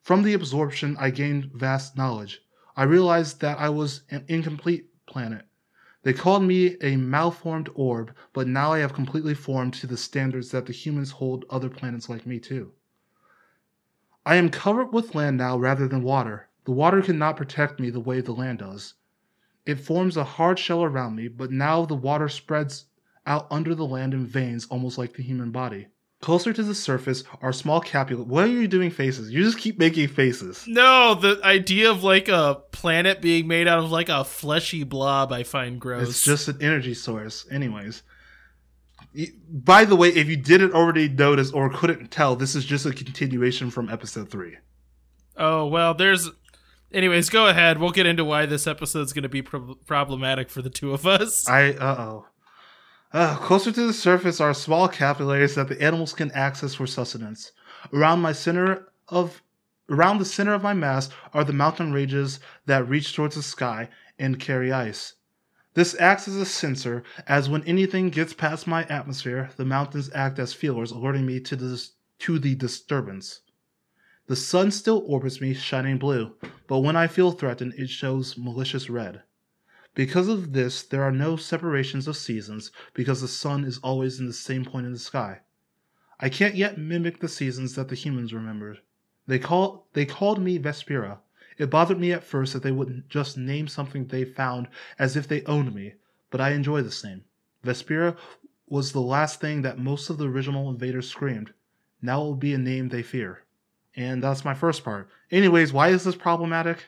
[0.00, 2.40] From the absorption, I gained vast knowledge.
[2.76, 5.46] I realized that I was an incomplete planet.
[6.04, 10.52] They called me a malformed orb, but now I have completely formed to the standards
[10.52, 12.72] that the humans hold other planets like me too.
[14.24, 16.45] I am covered with land now rather than water.
[16.66, 18.94] The water cannot protect me the way the land does.
[19.64, 22.86] It forms a hard shell around me, but now the water spreads
[23.24, 25.86] out under the land in veins almost like the human body.
[26.20, 28.26] Closer to the surface are small capula.
[28.26, 29.30] Why are you doing faces?
[29.30, 30.64] You just keep making faces.
[30.66, 35.30] No, the idea of like a planet being made out of like a fleshy blob,
[35.30, 36.08] I find gross.
[36.08, 38.02] It's just an energy source, anyways.
[39.50, 42.92] By the way, if you didn't already notice or couldn't tell, this is just a
[42.92, 44.56] continuation from episode three.
[45.36, 46.30] Oh well, there's.
[46.96, 47.78] Anyways, go ahead.
[47.78, 51.06] We'll get into why this episode's going to be prob problematic for the two of
[51.06, 51.46] us.
[51.46, 52.26] I uh oh.
[53.12, 57.52] Uh, closer to the surface are small capillaries that the animals can access for sustenance.
[57.92, 59.42] Around my center of
[59.88, 63.88] Around the center of my mass are the mountain ranges that reach towards the sky
[64.18, 65.14] and carry ice.
[65.74, 70.38] This acts as a sensor, as when anything gets past my atmosphere, the mountains act
[70.38, 71.88] as feelers, alerting me to the,
[72.20, 73.42] to the disturbance.
[74.28, 76.34] The sun still orbits me, shining blue,
[76.66, 79.22] but when I feel threatened, it shows malicious red.
[79.94, 84.26] Because of this, there are no separations of seasons, because the sun is always in
[84.26, 85.42] the same point in the sky.
[86.18, 88.80] I can't yet mimic the seasons that the humans remembered.
[89.28, 91.20] They call they called me Vespera.
[91.56, 94.66] It bothered me at first that they wouldn't just name something they found
[94.98, 95.94] as if they owned me,
[96.30, 97.24] but I enjoy the name.
[97.64, 98.16] Vespera
[98.66, 101.52] was the last thing that most of the original invaders screamed.
[102.02, 103.45] Now it will be a name they fear.
[103.96, 105.08] And that's my first part.
[105.30, 106.78] Anyways, why is this problematic?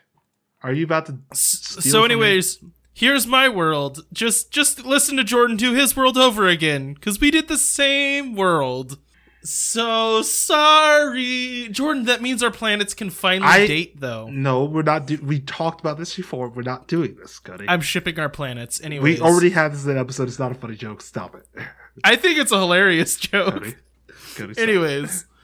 [0.62, 2.04] Are you about to so from me?
[2.04, 2.58] anyways
[2.92, 7.30] here's my world just just listen to jordan do his world over again because we
[7.30, 8.98] did the same world
[9.44, 15.06] so sorry jordan that means our planets can finally I- date though No, we're not.
[15.06, 16.48] Do- we talked about this before.
[16.48, 17.66] We're not doing this, Scotty.
[17.68, 20.26] i'm shipping our planets anyway we already had this in an episode.
[20.28, 21.00] It's not a funny joke.
[21.02, 21.46] Stop it.
[22.02, 23.74] i think it's a hilarious joke Cody.
[24.34, 25.24] Cody, anyways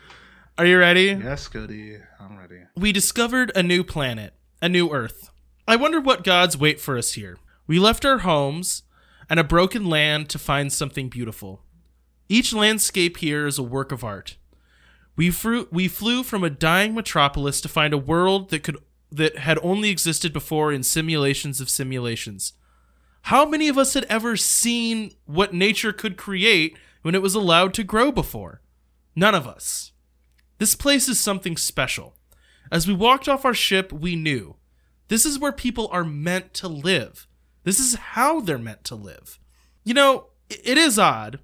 [0.57, 1.99] are you ready Yes, Cody.
[2.21, 2.62] I'm ready.
[2.77, 5.31] We discovered a new planet, a new Earth.
[5.67, 7.38] I wonder what gods wait for us here.
[7.67, 8.83] We left our homes
[9.29, 11.62] and a broken land to find something beautiful.
[12.29, 14.37] Each landscape here is a work of art.
[15.17, 18.79] We flew, we flew from a dying metropolis to find a world that could
[19.11, 22.55] that had only existed before in simulations of simulations.
[23.23, 27.75] How many of us had ever seen what nature could create when it was allowed
[27.75, 28.61] to grow before?
[29.14, 29.93] None of us.
[30.64, 32.14] This place is something special.
[32.72, 34.57] As we walked off our ship, we knew
[35.09, 37.29] this is where people are meant to live.
[37.64, 39.38] This is how they're meant to live.
[39.85, 41.38] You know, it is odd.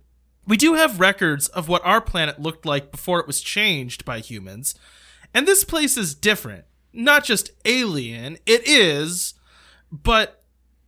[0.47, 4.21] We do have records of what our planet looked like before it was changed by
[4.21, 4.75] humans,
[5.35, 6.65] and this place is different.
[6.91, 9.35] Not just alien, it is,
[9.93, 10.43] but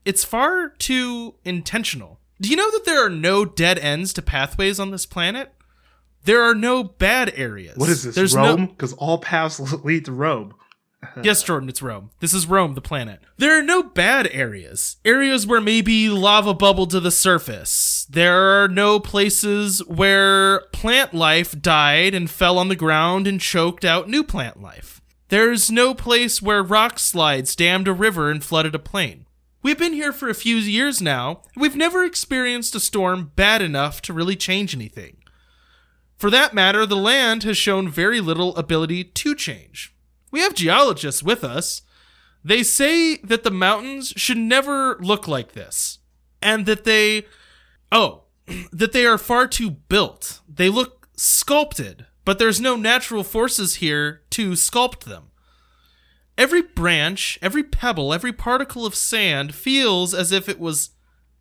[0.06, 2.18] it's far too intentional.
[2.40, 5.52] Do you know that there are no dead ends to pathways on this planet?
[6.24, 7.76] There are no bad areas.
[7.76, 8.14] What is this?
[8.14, 8.66] There's no- Rome?
[8.66, 10.54] Because all paths lead to Rome.
[11.20, 12.10] Yes, Jordan, it's Rome.
[12.20, 13.20] This is Rome, the planet.
[13.36, 14.98] There are no bad areas.
[15.04, 18.06] Areas where maybe lava bubbled to the surface.
[18.08, 23.84] There are no places where plant life died and fell on the ground and choked
[23.84, 25.00] out new plant life.
[25.28, 29.26] There's no place where rock slides dammed a river and flooded a plain.
[29.60, 33.60] We've been here for a few years now, and we've never experienced a storm bad
[33.60, 35.16] enough to really change anything.
[36.22, 39.92] For that matter, the land has shown very little ability to change.
[40.30, 41.82] We have geologists with us.
[42.44, 45.98] They say that the mountains should never look like this.
[46.40, 47.26] And that they.
[47.90, 48.26] Oh,
[48.72, 50.42] that they are far too built.
[50.48, 55.32] They look sculpted, but there's no natural forces here to sculpt them.
[56.38, 60.90] Every branch, every pebble, every particle of sand feels as if it was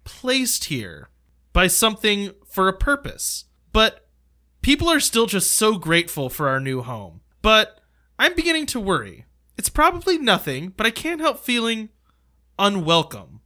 [0.06, 1.10] placed here
[1.54, 3.46] by something for a purpose.
[3.72, 4.08] But
[4.62, 7.22] people are still just so grateful for our new home.
[7.42, 7.80] But
[8.20, 9.26] I'm beginning to worry.
[9.58, 11.90] It's probably nothing, but I can't help feeling
[12.58, 13.42] unwelcome.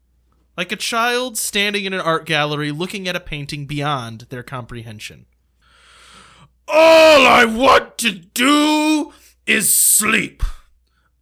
[0.58, 5.26] Like a child standing in an art gallery looking at a painting beyond their comprehension.
[6.68, 9.14] All I want to do
[9.46, 10.44] is sleep.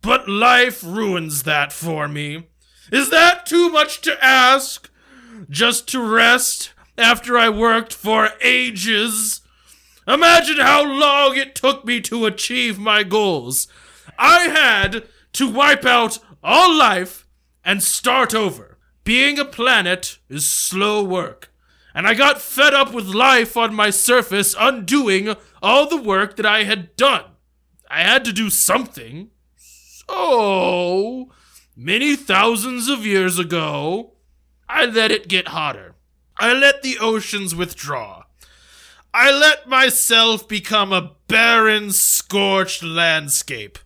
[0.01, 2.49] But life ruins that for me.
[2.91, 4.89] Is that too much to ask?
[5.49, 9.41] Just to rest after I worked for ages?
[10.07, 13.67] Imagine how long it took me to achieve my goals.
[14.17, 17.25] I had to wipe out all life
[17.63, 18.77] and start over.
[19.03, 21.51] Being a planet is slow work.
[21.95, 26.45] And I got fed up with life on my surface undoing all the work that
[26.45, 27.25] I had done.
[27.89, 29.29] I had to do something.
[29.55, 31.29] So,
[31.75, 34.13] many thousands of years ago,
[34.67, 35.95] I let it get hotter.
[36.37, 38.22] I let the oceans withdraw.
[39.15, 43.77] I let myself become a barren, scorched landscape.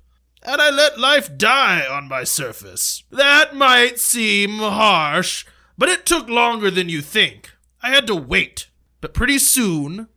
[0.42, 3.04] And I let life die on my surface.
[3.12, 5.46] That might seem harsh,
[5.78, 7.52] but it took longer than you think.
[7.84, 8.70] I had to wait.
[9.02, 10.08] But pretty soon,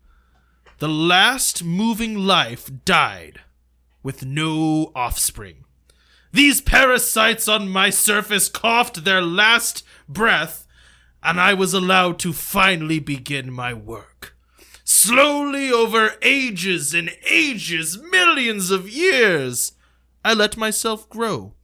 [0.78, 3.40] the last moving life died
[4.04, 5.64] with no offspring.
[6.32, 10.68] These parasites on my surface coughed their last breath,
[11.20, 14.36] and I was allowed to finally begin my work.
[15.02, 19.72] Slowly, over ages and ages, millions of years,
[20.22, 21.54] I let myself grow.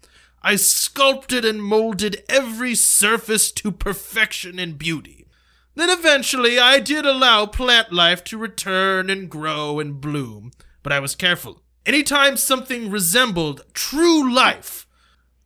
[0.43, 5.27] I sculpted and molded every surface to perfection and beauty.
[5.75, 10.99] Then eventually I did allow plant life to return and grow and bloom, but I
[10.99, 11.61] was careful.
[11.85, 14.87] Anytime something resembled true life,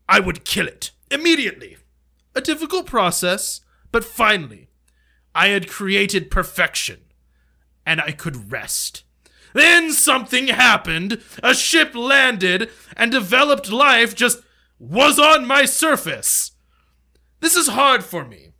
[0.08, 1.76] I would kill it immediately.
[2.36, 4.68] A difficult process, but finally,
[5.34, 7.00] I had created perfection,
[7.86, 9.04] and I could rest.
[9.52, 11.20] Then something happened.
[11.42, 14.40] A ship landed, and developed life just
[14.78, 16.52] was on my surface.
[17.40, 18.52] This is hard for me.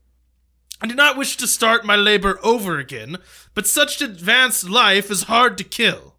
[0.83, 3.19] I do not wish to start my labor over again,
[3.55, 6.17] but such advanced life is hard to kill.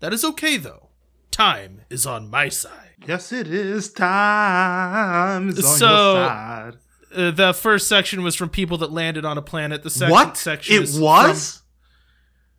[0.00, 0.88] That is okay, though.
[1.30, 2.94] Time is on my side.
[3.06, 3.92] Yes, it is.
[3.92, 6.74] Time is on So- your side.
[7.14, 9.82] Uh, the first section was from people that landed on a planet.
[9.82, 10.36] The second What?
[10.36, 11.62] section It was?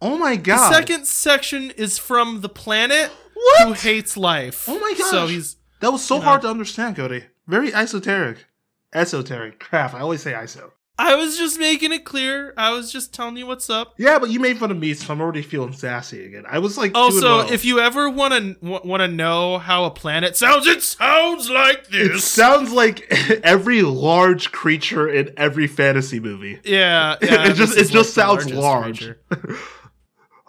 [0.01, 0.69] Oh my god.
[0.69, 3.67] the second section is from the planet What?
[3.67, 4.65] who hates life.
[4.67, 5.09] Oh my god.
[5.12, 6.25] So he's That was so you know.
[6.27, 7.25] hard to understand, Cody.
[7.47, 8.45] Very esoteric.
[8.93, 9.59] Esoteric.
[9.59, 10.71] Crap, I always say iso.
[11.01, 12.53] I was just making it clear.
[12.57, 13.93] I was just telling you what's up.
[13.97, 16.43] Yeah, but you made fun of me, so I'm already feeling sassy again.
[16.45, 20.35] I was like, Also, if you ever want to want to know how a planet
[20.35, 22.17] sounds, it sounds like this.
[22.17, 23.07] it sounds like
[23.45, 26.59] every large creature in every fantasy movie.
[26.65, 27.47] yeah, yeah.
[27.49, 29.09] it just it just sounds large.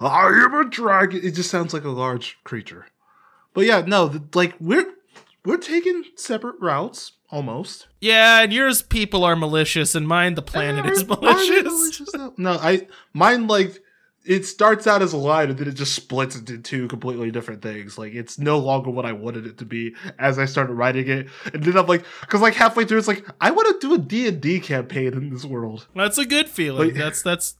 [0.01, 1.21] I am a dragon.
[1.23, 2.87] It just sounds like a large creature.
[3.53, 4.95] But yeah, no, the, like we're
[5.45, 7.89] we're taking separate routes almost.
[8.01, 11.65] Yeah, and yours people are malicious, and mine the planet eh, is are they malicious.
[11.65, 12.39] malicious?
[12.39, 13.83] No, I mine like
[14.25, 17.63] it starts out as a line and then it just splits into two completely different
[17.63, 17.97] things.
[17.99, 21.29] Like it's no longer what I wanted it to be as I started writing it.
[21.55, 23.99] And then I'm like, because like halfway through, it's like I want to do a
[23.99, 25.87] D and D campaign in this world.
[25.95, 26.89] That's a good feeling.
[26.89, 27.57] Like- that's that's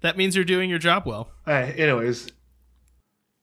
[0.00, 1.30] that means you're doing your job well.
[1.46, 2.28] Alright, anyways,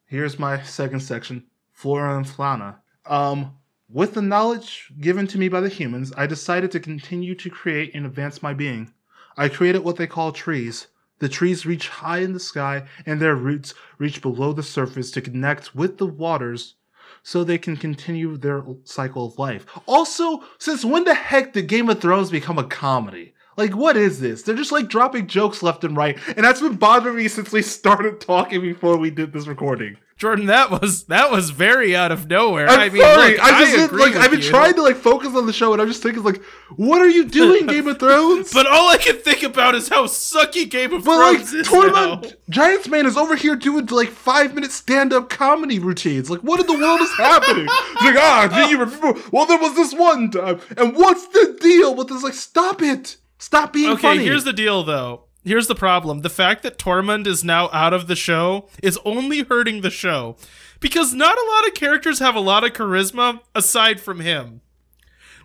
[0.05, 2.81] here's my second section: flora and fauna.
[3.05, 3.57] Um,
[3.89, 7.95] with the knowledge given to me by the humans, I decided to continue to create
[7.95, 8.93] and advance my being.
[9.37, 10.87] I created what they call trees.
[11.19, 15.21] The trees reach high in the sky, and their roots reach below the surface to
[15.21, 16.75] connect with the waters
[17.23, 19.65] so they can continue their cycle of life.
[19.85, 23.33] Also, since when the heck did Game of Thrones become a comedy?
[23.57, 24.43] Like, what is this?
[24.43, 27.63] They're just like dropping jokes left and right, and that's been bothering me since we
[27.63, 29.97] started talking before we did this recording.
[30.17, 32.67] Jordan, that was that was very out of nowhere.
[32.67, 34.49] I'm I mean, sorry, look, I just agree like I've been you.
[34.49, 36.41] trying to like focus on the show, and I'm just thinking like,
[36.75, 38.51] what are you doing, Game of Thrones?
[38.51, 41.67] But all I can think about is how sucky Game of But like Thrones is
[41.67, 42.29] Tormund now.
[42.49, 46.31] Giantsbane is over here doing like five minute stand up comedy routines.
[46.31, 47.65] Like, what in the world is happening?
[47.65, 49.19] Like, ah, do you remember?
[49.31, 52.23] Well, there was this one time, and what's the deal with this?
[52.23, 53.17] Like, stop it!
[53.37, 54.23] Stop being Okay, funny.
[54.23, 55.23] here's the deal though.
[55.43, 56.21] Here's the problem.
[56.21, 60.35] The fact that Tormund is now out of the show is only hurting the show.
[60.79, 64.61] Because not a lot of characters have a lot of charisma aside from him.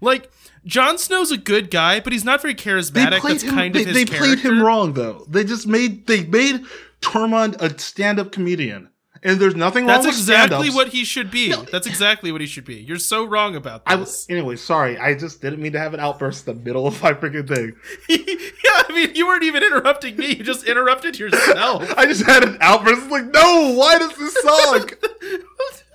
[0.01, 0.31] Like,
[0.65, 3.23] Jon Snow's a good guy, but he's not very charismatic.
[3.23, 3.55] That's him.
[3.55, 4.25] kind they of his they character.
[4.27, 5.25] played him wrong though.
[5.29, 6.65] They just made they made
[7.01, 8.89] Tormund a stand up comedian,
[9.25, 11.55] and there's nothing That's wrong with exactly what he should be.
[11.71, 12.75] That's exactly what he should be.
[12.77, 14.09] You're so wrong about I this.
[14.09, 14.57] was anyway.
[14.57, 17.47] Sorry, I just didn't mean to have an outburst in the middle of my freaking
[17.47, 17.75] thing.
[18.09, 20.35] yeah, I mean, you weren't even interrupting me.
[20.35, 21.93] You just interrupted yourself.
[21.97, 23.11] I just had an outburst.
[23.11, 24.99] Like, no, why does this suck?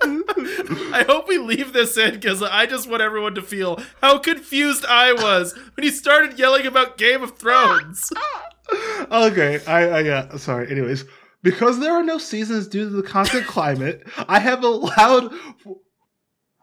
[0.00, 4.86] I hope we leave this in because I just want everyone to feel how confused
[4.88, 8.10] I was when he started yelling about Game of Thrones.
[9.10, 10.70] okay, I, I yeah, sorry.
[10.70, 11.04] Anyways,
[11.42, 15.32] because there are no seasons due to the constant climate, I have allowed.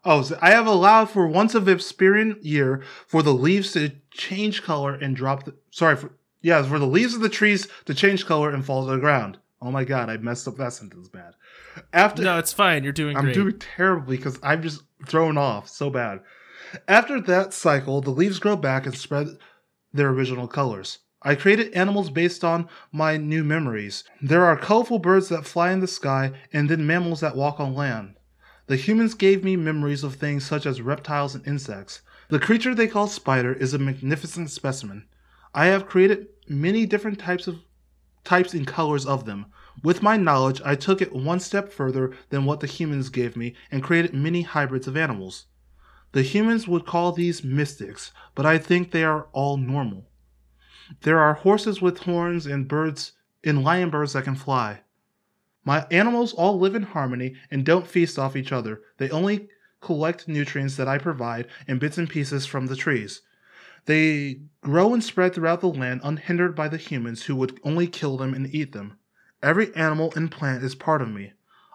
[0.04, 4.62] Oh, so I have allowed for once a Vesperian year for the leaves to change
[4.62, 5.46] color and drop.
[5.46, 6.12] The, sorry for
[6.42, 9.40] yeah, for the leaves of the trees to change color and fall to the ground.
[9.62, 11.34] Oh my god, I messed up that sentence bad.
[11.92, 12.84] After no, it's fine.
[12.84, 13.34] You're doing I'm great.
[13.34, 16.20] doing terribly because I'm just thrown off so bad.
[16.88, 19.28] After that cycle, the leaves grow back and spread
[19.92, 21.00] their original colors.
[21.28, 24.04] I created animals based on my new memories.
[24.22, 27.74] There are colorful birds that fly in the sky and then mammals that walk on
[27.74, 28.14] land.
[28.68, 32.04] The humans gave me memories of things such as reptiles and insects.
[32.30, 35.08] The creature they call spider is a magnificent specimen.
[35.56, 37.58] I have created many different types of
[38.24, 39.48] types and colors of them.
[39.84, 43.56] With my knowledge, I took it one step further than what the humans gave me
[43.72, 45.48] and created many hybrids of animals.
[46.12, 50.06] The humans would call these mystics, but I think they are all normal.
[51.02, 53.14] There are horses with horns and birds
[53.44, 54.82] and lion birds that can fly.
[55.64, 58.82] My animals all live in harmony and don't feast off each other.
[58.98, 59.50] They only
[59.82, 63.22] collect nutrients that I provide and bits and pieces from the trees.
[63.86, 68.18] They grow and spread throughout the land unhindered by the humans who would only kill
[68.18, 68.98] them and eat them.
[69.44, 71.34] Every animal and plant is part of me.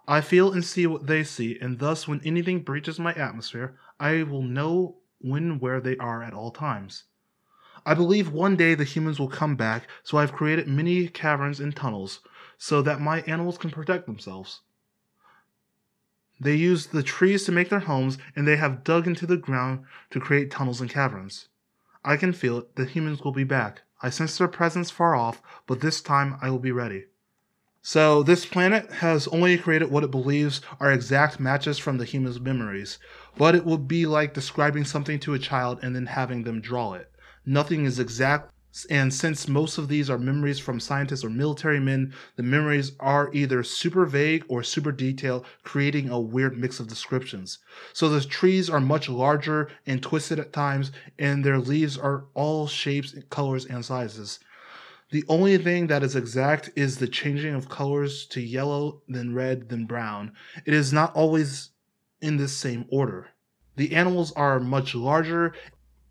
[0.09, 4.25] I feel and see what they see, and thus when anything breaches my atmosphere, I
[4.25, 7.05] will know when and where they are at all times.
[7.87, 11.75] I believe one day the humans will come back, so I've created many caverns and
[11.75, 12.21] tunnels
[12.59, 14.61] so that my animals can protect themselves.
[16.41, 19.85] They use the trees to make their homes, and they have dug into the ground
[20.11, 21.49] to create tunnels and caverns.
[22.05, 22.77] I can feel it.
[22.77, 23.83] The humans will be back.
[24.03, 27.07] I sense their presence far off, but this time I will be ready.
[27.83, 32.41] So, this planet has only created what it believes are exact matches from the humans'
[32.41, 32.99] memories,
[33.39, 36.95] but it would be like describing something to a child and then having them draw
[36.95, 37.11] it.
[37.47, 38.53] Nothing is exact,
[38.89, 43.31] and since most of these are memories from scientists or military men, the memories are
[43.33, 47.59] either super vague or super detailed, creating a weird mix of descriptions.
[47.93, 52.69] So the trees are much larger and twisted at times, and their leaves are all
[52.69, 54.39] shapes, colors, and sizes.
[55.11, 59.69] The only thing that is exact is the changing of colors to yellow, then red,
[59.69, 60.33] then brown.
[60.65, 61.71] It is not always
[62.21, 63.31] in this same order.
[63.75, 65.55] The animals are much larger,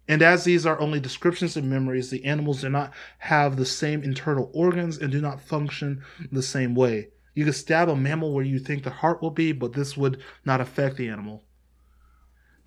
[0.10, 4.02] and as these are only descriptions and memories, the animals do not have the same
[4.02, 6.02] internal organs and do not function
[6.32, 7.10] the same way.
[7.36, 10.20] You could stab a mammal where you think the heart will be, but this would
[10.44, 11.44] not affect the animal.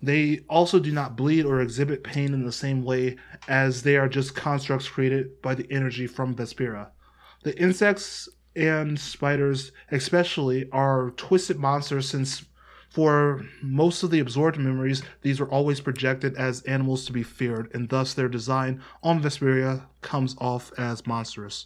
[0.01, 3.17] They also do not bleed or exhibit pain in the same way
[3.49, 6.91] as they are just constructs created by the energy from Vespera.
[7.43, 12.45] The insects and spiders, especially, are twisted monsters since
[12.93, 17.71] for most of the absorbed memories, these were always projected as animals to be feared,
[17.73, 21.65] and thus their design on Vesperia comes off as monstrous.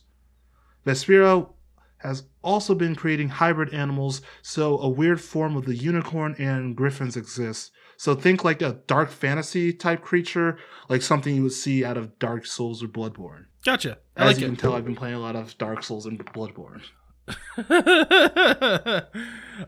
[0.85, 1.49] Vesperia
[1.97, 7.17] has also been creating hybrid animals, so a weird form of the unicorn and griffins
[7.17, 7.71] exists.
[7.97, 10.57] So think like a dark fantasy type creature,
[10.87, 13.47] like something you would see out of Dark Souls or Bloodborne.
[13.65, 13.97] Gotcha.
[14.15, 14.49] I As like you it.
[14.51, 16.83] can tell, I've been playing a lot of Dark Souls and Bloodborne.
[17.69, 19.01] uh,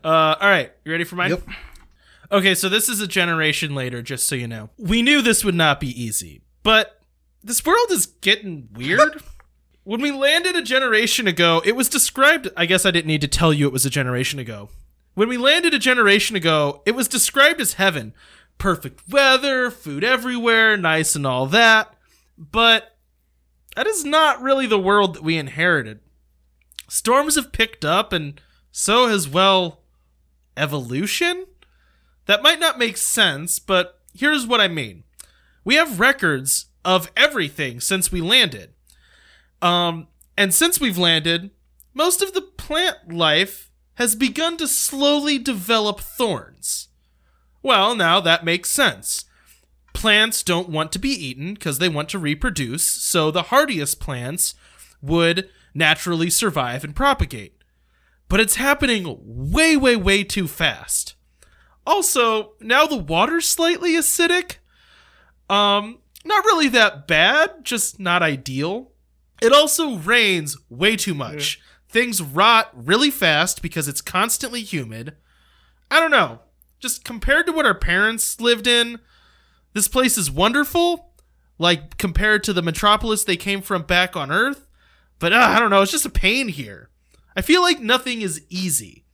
[0.04, 1.30] all right, you ready for mine?
[1.30, 1.42] Yep.
[2.32, 4.70] Okay, so this is a generation later, just so you know.
[4.78, 7.00] We knew this would not be easy, but
[7.42, 9.22] this world is getting weird.
[9.84, 12.48] when we landed a generation ago, it was described.
[12.56, 14.70] I guess I didn't need to tell you it was a generation ago.
[15.14, 18.14] When we landed a generation ago, it was described as heaven.
[18.58, 21.94] Perfect weather, food everywhere, nice and all that.
[22.38, 22.96] But
[23.74, 26.00] that is not really the world that we inherited.
[26.90, 28.40] Storms have picked up, and
[28.72, 29.78] so has, well,
[30.56, 31.46] evolution?
[32.26, 35.04] That might not make sense, but here's what I mean.
[35.64, 38.70] We have records of everything since we landed.
[39.62, 41.50] Um, and since we've landed,
[41.94, 46.88] most of the plant life has begun to slowly develop thorns.
[47.62, 49.26] Well, now that makes sense.
[49.92, 54.56] Plants don't want to be eaten because they want to reproduce, so the hardiest plants
[55.00, 57.56] would naturally survive and propagate.
[58.28, 61.14] But it's happening way, way, way too fast.
[61.86, 64.56] Also, now the water's slightly acidic.
[65.48, 68.92] Um, not really that bad, just not ideal.
[69.42, 71.60] It also rains way too much.
[71.88, 75.16] Things rot really fast because it's constantly humid.
[75.90, 76.40] I don't know.
[76.78, 79.00] Just compared to what our parents lived in,
[79.74, 81.12] this place is wonderful.
[81.58, 84.66] Like compared to the metropolis they came from back on Earth.
[85.20, 86.90] But uh, I don't know, it's just a pain here.
[87.36, 89.04] I feel like nothing is easy.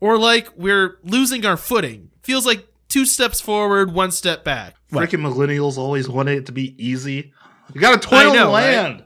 [0.00, 2.10] Or like we're losing our footing.
[2.22, 4.74] Feels like two steps forward, one step back.
[4.90, 5.08] What?
[5.08, 7.32] Freaking millennials always wanted it to be easy.
[7.72, 8.52] You gotta toil I know, in the right?
[8.52, 9.04] land.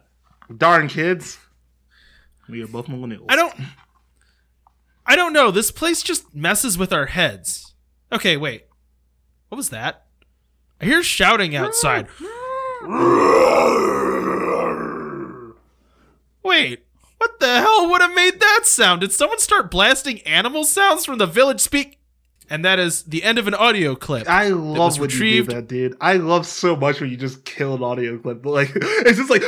[0.56, 1.38] Darn kids.
[2.48, 3.26] We are both millennials.
[3.28, 3.54] I don't
[5.06, 5.50] I don't know.
[5.50, 7.74] This place just messes with our heads.
[8.12, 8.66] Okay, wait.
[9.48, 10.06] What was that?
[10.80, 12.08] I hear shouting outside.
[16.42, 16.84] Wait,
[17.18, 19.02] what the hell would have made that sound?
[19.02, 21.98] Did someone start blasting animal sounds from the village speak?
[22.48, 24.28] And that is the end of an audio clip.
[24.28, 25.96] I love when retrieved- you do that, dude.
[26.00, 28.42] I love so much when you just kill an audio clip.
[28.42, 29.44] But like, it's just like,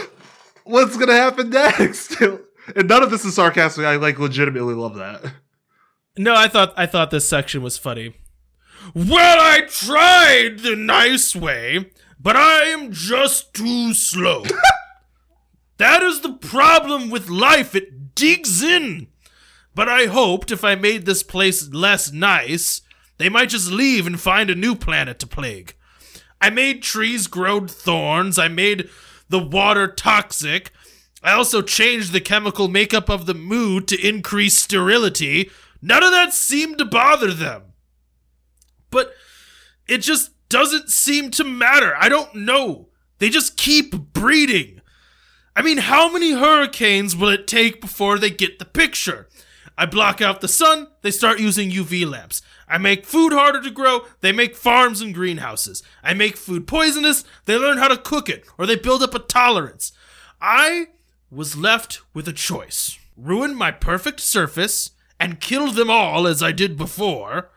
[0.64, 2.20] what's gonna happen next?
[2.76, 3.84] and none of this is sarcastic.
[3.84, 5.32] I like legitimately love that.
[6.16, 8.14] No, I thought I thought this section was funny.
[8.94, 11.90] Well, I tried the nice way,
[12.20, 14.44] but I am just too slow.
[15.82, 17.74] that is the problem with life.
[17.74, 19.08] It digs in.
[19.74, 22.82] But I hoped if I made this place less nice,
[23.18, 25.74] they might just leave and find a new planet to plague.
[26.40, 28.38] I made trees grow thorns.
[28.38, 28.88] I made
[29.28, 30.72] the water toxic.
[31.22, 35.50] I also changed the chemical makeup of the mood to increase sterility.
[35.80, 37.62] None of that seemed to bother them.
[38.90, 39.14] But
[39.86, 41.94] it just doesn't seem to matter.
[41.98, 42.88] I don't know.
[43.18, 44.81] They just keep breeding.
[45.54, 49.28] I mean, how many hurricanes will it take before they get the picture?
[49.76, 52.42] I block out the sun, they start using UV lamps.
[52.68, 55.82] I make food harder to grow, they make farms and greenhouses.
[56.02, 59.18] I make food poisonous, they learn how to cook it, or they build up a
[59.18, 59.92] tolerance.
[60.40, 60.88] I
[61.30, 64.90] was left with a choice ruin my perfect surface
[65.20, 67.50] and kill them all as I did before,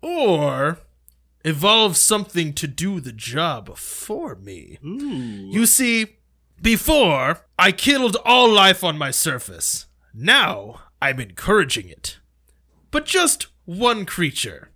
[0.00, 0.78] or
[1.44, 4.78] evolve something to do the job for me.
[4.84, 5.50] Ooh.
[5.50, 6.16] You see,
[6.62, 9.86] before I killed all life on my surface.
[10.14, 12.18] Now I'm encouraging it.
[12.92, 14.70] But just one creature.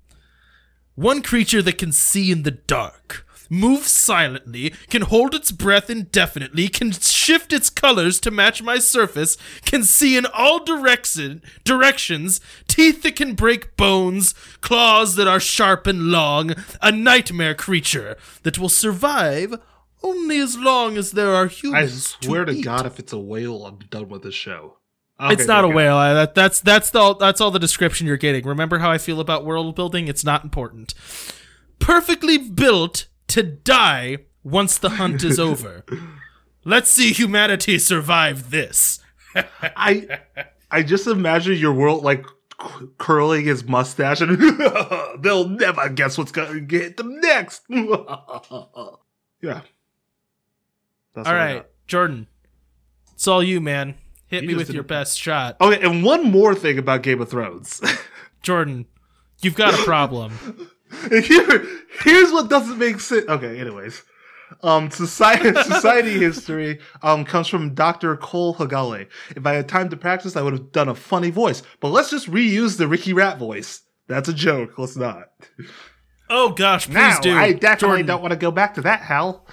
[0.96, 6.68] One creature that can see in the dark, move silently, can hold its breath indefinitely,
[6.68, 13.02] can shift its colors to match my surface, can see in all direction, directions, teeth
[13.02, 18.70] that can break bones, claws that are sharp and long, a nightmare creature that will
[18.70, 19.54] survive
[20.06, 22.16] only as long as there are humans.
[22.20, 22.64] I swear to, eat.
[22.64, 24.78] God, if it's a whale, I'm done with this show.
[25.20, 25.96] it's Okay, not a whale.
[25.96, 28.44] I, that, that's that's the that's all the description you're getting.
[28.44, 30.08] Remember how I feel about world building?
[30.08, 30.94] It's not important.
[31.78, 35.84] Perfectly built to die once the hunt is over.
[36.64, 39.00] Let's see humanity survive this.
[39.62, 40.20] I
[40.70, 42.24] I just imagine your world like
[42.60, 44.38] c- curling his mustache and
[45.22, 47.62] they'll never guess what's gonna get them next.
[47.68, 49.60] yeah.
[51.16, 51.64] That's all right.
[51.88, 52.28] Jordan.
[53.14, 53.94] It's all you, man.
[54.28, 54.88] Hit You me with your it.
[54.88, 55.56] best shot.
[55.60, 57.80] Okay, and one more thing about Game of Thrones.
[58.42, 58.86] Jordan,
[59.40, 60.32] you've got a problem.
[61.10, 61.66] Here,
[62.02, 63.26] here's what doesn't make sense.
[63.28, 64.02] Okay, anyways.
[64.62, 68.16] Um, society, society history um, comes from Dr.
[68.16, 69.08] Cole Hagale.
[69.34, 71.62] If I had time to practice, I would have done a funny voice.
[71.80, 73.80] But let's just reuse the Ricky Rat voice.
[74.06, 74.78] That's a joke.
[74.78, 75.24] Let's not.
[76.30, 77.36] Oh gosh, please Now, do.
[77.36, 79.46] I definitely Jordan, don't want to go back to that, Hal.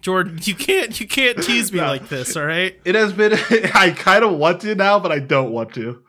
[0.00, 1.86] Jordan, you can't you can't tease me No.
[1.86, 2.78] like this, all right?
[2.84, 3.32] It has been,
[3.74, 6.02] I kind of want to now, but I don't want to.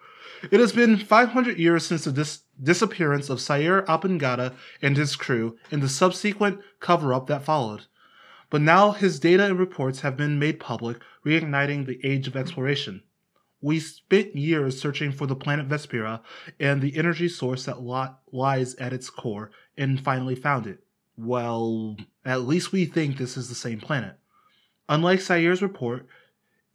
[0.52, 5.58] It has been 500 years since the dis- disappearance of Sayer Apengata and his crew
[5.72, 7.86] and the subsequent cover up that followed.
[8.50, 13.02] But now his data and reports have been made public, reigniting the age of exploration.
[13.62, 16.20] We spent years searching for the planet Vespera
[16.60, 20.80] and the energy source that li- lies at its core, and finally found it.
[21.16, 21.96] Well,
[22.26, 24.18] at least we think this is the same planet.
[24.90, 26.08] Unlike Sayer's report,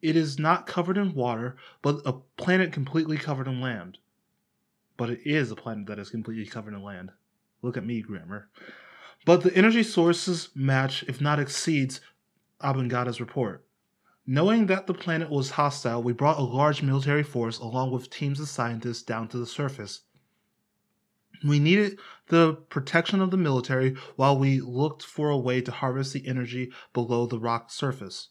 [0.01, 3.99] it is not covered in water, but a planet completely covered in land.
[4.97, 7.11] But it is a planet that is completely covered in land.
[7.63, 8.49] Look at me, grammar.
[9.25, 12.01] But the energy sources match, if not exceeds,
[12.61, 13.65] Abengada's report.
[14.27, 18.39] Knowing that the planet was hostile, we brought a large military force along with teams
[18.41, 20.03] of scientists down to the surface.
[21.45, 26.13] We needed the protection of the military while we looked for a way to harvest
[26.13, 28.29] the energy below the rock surface.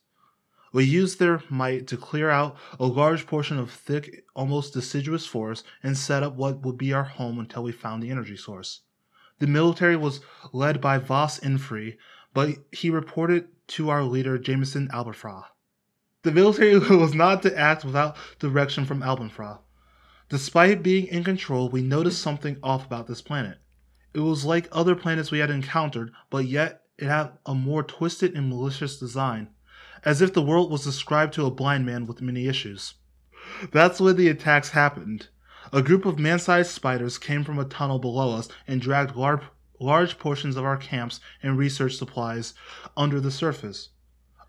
[0.74, 5.66] We used their might to clear out a large portion of thick, almost deciduous forest
[5.82, 8.82] and set up what would be our home until we found the energy source.
[9.40, 10.20] The military was
[10.52, 11.98] led by Voss Infree,
[12.34, 15.46] but he reported to our leader Jameson Alberfra.
[16.24, 19.60] The military was not to act without direction from Albenfra.
[20.30, 23.60] Despite being in control, we noticed something off about this planet.
[24.14, 28.34] It was like other planets we had encountered, but yet it had a more twisted
[28.36, 29.50] and malicious design,
[30.04, 32.96] as if the world was described to a blind man with many issues.
[33.72, 35.30] That's when the attacks happened.
[35.72, 39.44] A group of man sized spiders came from a tunnel below us and dragged large,
[39.80, 42.54] large portions of our camps and research supplies
[42.98, 43.90] under the surface.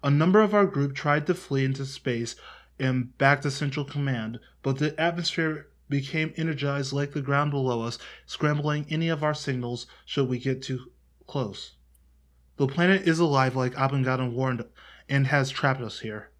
[0.02, 2.34] A number of our group tried to flee into space
[2.78, 7.98] and back to Central Command, but the atmosphere became energized like the ground below us,
[8.26, 10.90] scrambling any of our signals should we get too
[11.26, 11.72] close.
[12.56, 14.64] The planet is alive like Abengada warned
[15.08, 16.30] and has trapped us here.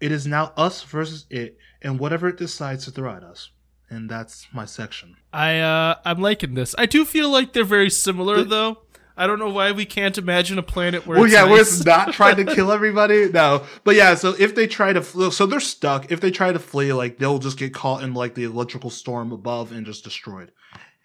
[0.00, 3.50] It is now us versus it and whatever it decides to throw at us.
[3.90, 5.16] And that's my section.
[5.32, 6.74] I uh I'm liking this.
[6.78, 8.78] I do feel like they're very similar The- though.
[9.16, 11.84] I don't know why we can't imagine a planet where Well, it's yeah, where it's
[11.84, 13.30] not trying to kill everybody.
[13.30, 14.14] No, but yeah.
[14.14, 16.10] So if they try to, flee, so they're stuck.
[16.10, 19.30] If they try to flee, like they'll just get caught in like the electrical storm
[19.30, 20.50] above and just destroyed.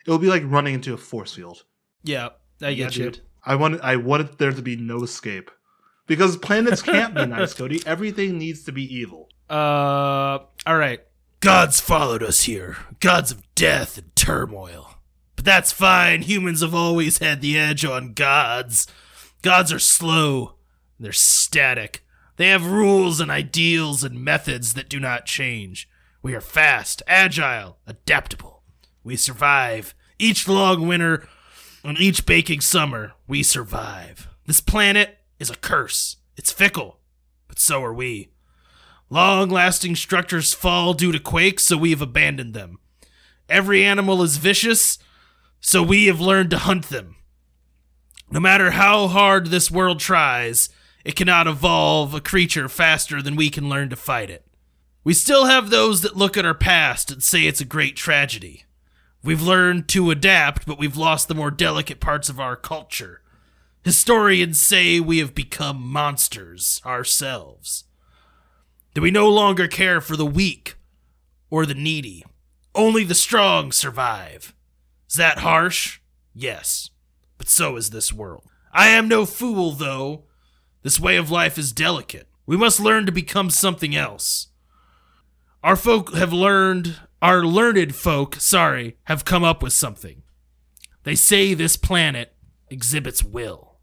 [0.06, 1.64] It'll be like running into a force field.
[2.04, 2.30] Yeah,
[2.62, 3.06] I get you.
[3.06, 3.22] dude.
[3.46, 5.50] I wanted, I wanted there to be no escape,
[6.08, 7.82] because planets can't be nice, Cody.
[7.86, 9.30] Everything needs to be evil.
[9.50, 11.02] Uh, all right.
[11.42, 12.78] Gods followed us here.
[13.00, 14.89] Gods of death and turmoil.
[15.40, 16.24] But that's fine.
[16.24, 18.88] Humans have always had the edge on gods.
[19.42, 20.56] Gods are slow.
[21.00, 22.06] They're static.
[22.36, 25.88] They have rules and ideals and methods that do not change.
[26.22, 28.64] We are fast, agile, adaptable.
[29.02, 29.96] We survive.
[30.20, 31.26] Each long winter
[31.86, 34.28] and each baking summer, we survive.
[34.46, 36.18] This planet is a curse.
[36.36, 37.00] It's fickle,
[37.48, 38.34] but so are we.
[39.10, 42.80] Long lasting structures fall due to quakes, so we have abandoned them.
[43.48, 45.00] Every animal is vicious,
[45.60, 47.16] so we have learned to hunt them.
[48.32, 50.70] No matter how hard this world tries,
[51.04, 54.46] it cannot evolve a creature faster than we can learn to fight it.
[55.04, 58.66] We still have those that look at our past and say it's a great tragedy.
[59.24, 63.22] We've learned to adapt, but we've lost the more delicate parts of our culture.
[63.84, 67.86] Historians say we have become monsters ourselves.
[68.94, 70.76] That we no longer care for the weak
[71.50, 72.24] or the needy.
[72.76, 74.54] Only the strong survive.
[75.10, 76.00] Is that harsh?
[76.34, 76.92] Yes.
[77.38, 78.44] But so is this world.
[78.72, 80.26] I am no fool, though.
[80.84, 82.28] This way of life is delicate.
[82.46, 84.48] We must learn to become something else.
[85.64, 90.24] Our folk have learned, our learned folk, sorry, have come up with something.
[91.04, 92.34] They say this planet
[92.70, 93.78] exhibits will.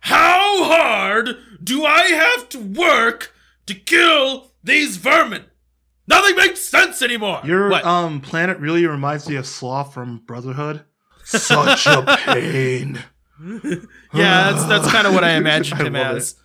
[0.00, 3.32] How hard do I have to work
[3.66, 5.44] to kill these vermin?
[6.08, 7.40] Nothing makes sense anymore.
[7.44, 7.84] Your What?
[7.84, 10.84] um planet really reminds me of Sloth from Brotherhood.
[11.24, 12.98] Such a pain.
[14.12, 16.36] Yeah, that's that's kind of what I imagined him love as.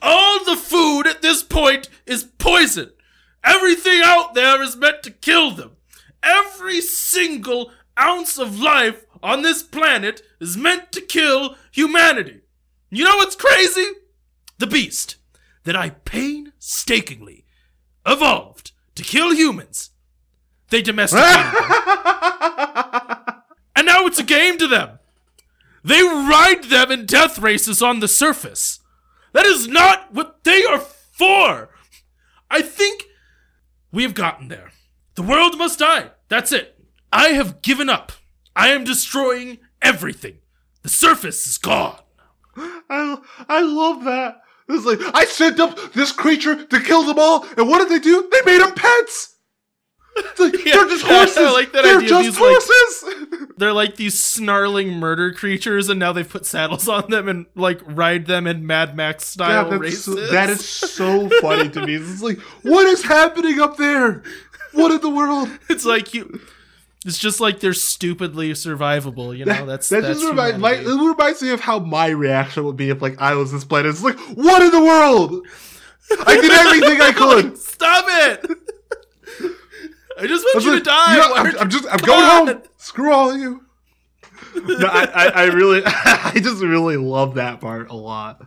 [0.00, 2.92] All the food at this point is poison.
[3.44, 5.72] Everything out there is meant to kill them.
[6.22, 12.40] Every single ounce of life on this planet is meant to kill humanity.
[12.90, 13.86] You know what's crazy?
[14.58, 15.16] The beast
[15.64, 17.44] that I painstakingly
[18.08, 19.90] evolved to kill humans.
[20.70, 23.24] They domesticated them.
[23.78, 24.98] And now it's a game to them.
[25.84, 28.80] They ride them in death races on the surface.
[29.32, 31.70] That is not what they are for.
[32.50, 33.04] I think
[33.92, 34.72] we have gotten there.
[35.14, 36.10] The world must die.
[36.28, 36.76] That's it.
[37.12, 38.10] I have given up.
[38.56, 40.38] I am destroying everything.
[40.82, 42.00] The surface is gone.
[42.56, 44.40] I I love that.
[44.68, 48.02] It's like I sent up this creature to kill them all, and what did they
[48.02, 48.28] do?
[48.30, 49.34] They made them pets.
[50.38, 51.52] Like, Yeah, they're just I horses.
[51.52, 52.08] like that they're idea.
[52.08, 53.48] just These, like- horses.
[53.58, 57.80] They're like these snarling murder creatures, and now they've put saddles on them and like
[57.84, 60.04] ride them in Mad Max style that's races.
[60.04, 61.96] so, that is so funny to me.
[61.96, 64.22] It's like, what is happening up there?
[64.74, 65.48] What in the world?
[65.68, 66.40] It's like you.
[67.06, 69.36] It's just like they're stupidly survivable.
[69.36, 72.64] You know, that's that that's just reminds, my, it reminds me of how my reaction
[72.64, 73.90] would be if like I was this planet.
[73.90, 75.46] It's like, what in the world?
[76.26, 77.58] I did everything I could.
[77.58, 78.50] Stop it!
[80.18, 81.12] I just want I you like, to die.
[81.14, 82.46] you know, I'm, I'm just, I'm going on!
[82.48, 82.62] home.
[82.78, 83.64] Screw all of you.
[84.56, 88.42] no, I, I, I really, I just really love that part a lot.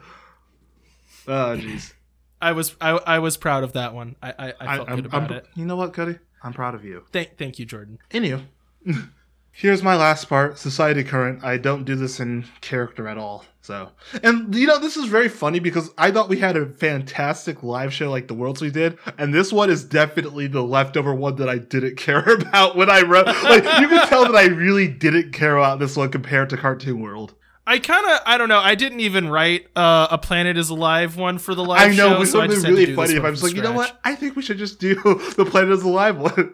[1.27, 1.93] Oh, jeez.
[2.41, 4.15] I was I, I was proud of that one.
[4.21, 5.47] I I, I felt I'm- good about I'm- it.
[5.55, 6.17] You know what, Cody?
[6.43, 7.03] I'm proud of you.
[7.11, 7.99] Thank thank you, Jordan.
[8.11, 8.43] Anywho,
[9.51, 10.57] here's my last part.
[10.57, 11.43] Society current.
[11.43, 13.45] I don't do this in character at all.
[13.63, 13.91] So,
[14.23, 17.93] and you know, this is very funny because I thought we had a fantastic live
[17.93, 21.47] show like the Worlds we did, and this one is definitely the leftover one that
[21.47, 23.27] I didn't care about when I wrote.
[23.27, 27.01] Like, you can tell that I really didn't care about this one compared to Cartoon
[27.01, 27.35] World.
[27.71, 28.59] I kind of I don't know.
[28.59, 32.09] I didn't even write uh, a planet is alive one for the live I know,
[32.09, 32.17] show.
[32.17, 33.71] but it so I would just had really funny if I was like, you know
[33.71, 33.97] what?
[34.03, 34.95] I think we should just do
[35.37, 36.53] the Planet is Alive one.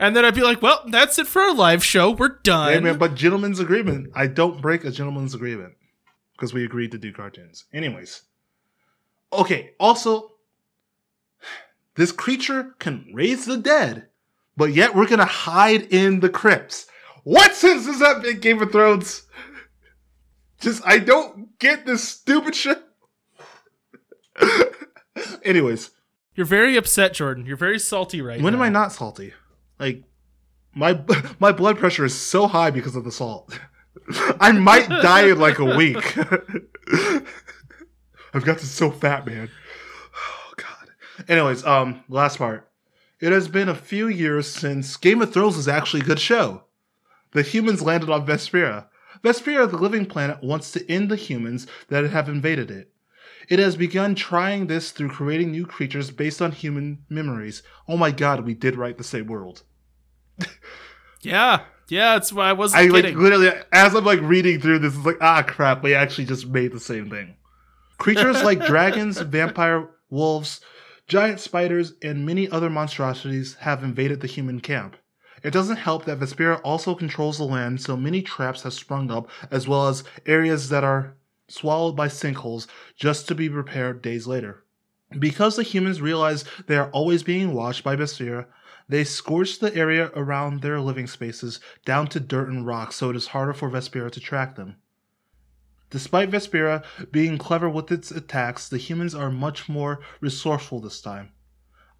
[0.00, 2.10] And then I'd be like, well, that's it for a live show.
[2.10, 2.72] We're done.
[2.72, 4.10] Hey, man, but gentleman's agreement.
[4.12, 5.74] I don't break a gentleman's agreement
[6.32, 7.66] because we agreed to do cartoons.
[7.72, 8.22] Anyways,
[9.32, 9.70] okay.
[9.78, 10.32] Also,
[11.94, 14.08] this creature can raise the dead,
[14.56, 16.88] but yet we're gonna hide in the crypts.
[17.22, 19.22] What sense does that make, Game of Thrones?
[20.60, 22.82] Just I don't get this stupid shit.
[25.44, 25.90] Anyways,
[26.34, 27.46] You're very upset, Jordan.
[27.46, 28.58] You're very salty right when now.
[28.58, 29.32] am I not salty?
[29.78, 30.04] Like
[30.74, 31.00] my
[31.38, 33.58] my blood pressure is so high because of the salt.
[34.40, 36.16] I might die in like a week.
[38.32, 39.50] I've got this so fat, man.
[40.14, 41.26] Oh god.
[41.28, 42.68] Anyways, um, last part.
[43.20, 46.64] It has been a few years since Game of Thrones was actually a good show.
[47.32, 48.86] The humans landed on Vespera.
[49.22, 52.90] Vespera, the living planet, wants to end the humans that have invaded it.
[53.48, 57.62] It has begun trying this through creating new creatures based on human memories.
[57.88, 59.62] Oh my god, we did write the same world.
[61.22, 62.16] Yeah, yeah.
[62.16, 63.18] It's why I wasn't I like kidding.
[63.18, 66.72] literally as I'm like reading through this, it's like ah crap, we actually just made
[66.72, 67.36] the same thing.
[67.98, 70.60] Creatures like dragons, vampire wolves,
[71.06, 74.96] giant spiders, and many other monstrosities have invaded the human camp.
[75.42, 79.28] It doesn't help that Vespera also controls the land, so many traps have sprung up,
[79.50, 81.14] as well as areas that are
[81.48, 84.64] swallowed by sinkholes just to be repaired days later.
[85.18, 88.46] Because the humans realize they are always being watched by Vespera,
[88.88, 93.16] they scorch the area around their living spaces down to dirt and rocks so it
[93.16, 94.76] is harder for Vespera to track them.
[95.90, 101.30] Despite Vespera being clever with its attacks, the humans are much more resourceful this time.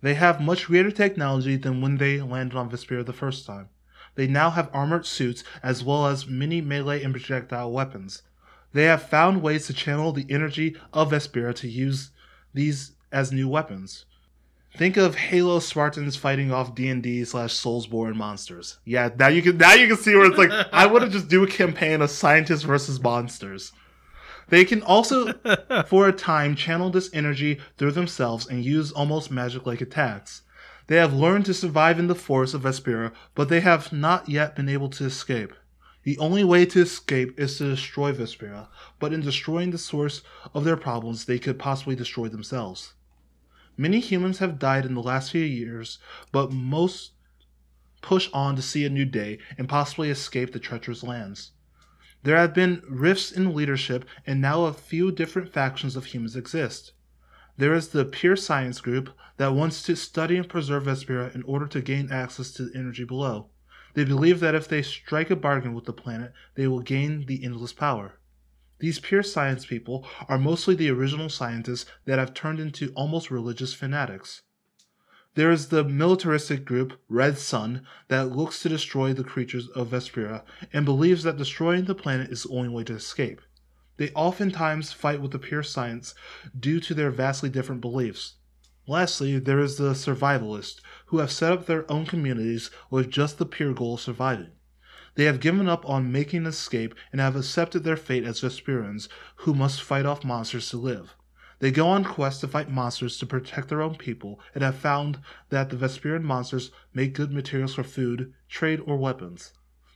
[0.03, 3.69] They have much greater technology than when they landed on Vespera the first time.
[4.15, 8.23] They now have armored suits as well as many melee and projectile weapons.
[8.73, 12.11] They have found ways to channel the energy of Vespera to use
[12.55, 14.07] these as new weapons.
[14.77, 18.79] Think of Halo Spartans fighting off D and D slash Soulsborne monsters.
[18.85, 21.29] Yeah, now you can now you can see where it's like I want to just
[21.29, 23.73] do a campaign of scientists versus monsters.
[24.51, 25.33] They can also,
[25.87, 30.43] for a time, channel this energy through themselves and use almost magic-like attacks.
[30.89, 34.57] They have learned to survive in the forest of Vespera, but they have not yet
[34.57, 35.55] been able to escape.
[36.03, 38.67] The only way to escape is to destroy Vespera,
[38.99, 40.23] but in destroying the source
[40.53, 42.95] of their problems, they could possibly destroy themselves.
[43.77, 45.99] Many humans have died in the last few years,
[46.33, 47.13] but most
[48.03, 51.53] push on to see a new day and possibly escape the treacherous lands.
[52.23, 56.93] There have been rifts in leadership, and now a few different factions of humans exist.
[57.57, 61.67] There is the pure science group that wants to study and preserve Vespera in order
[61.69, 63.51] to gain access to the energy below.
[63.95, 67.43] They believe that if they strike a bargain with the planet, they will gain the
[67.43, 68.19] endless power.
[68.79, 73.75] These pure science people are mostly the original scientists that have turned into almost religious
[73.75, 74.43] fanatics.
[75.37, 80.43] There is the militaristic group Red Sun that looks to destroy the creatures of Vespera
[80.73, 83.41] and believes that destroying the planet is the only way to escape.
[83.97, 86.17] They oftentimes fight with the pure science
[86.59, 88.39] due to their vastly different beliefs.
[88.89, 93.47] Lastly, there is the survivalists who have set up their own communities with just the
[93.47, 94.51] pure goal of surviving.
[95.15, 99.09] They have given up on making an escape and have accepted their fate as Vesperans
[99.37, 101.15] who must fight off monsters to live.
[101.61, 105.19] They go on quests to fight monsters to protect their own people and have found
[105.51, 109.53] that the Vesperian monsters make good materials for food, trade, or weapons.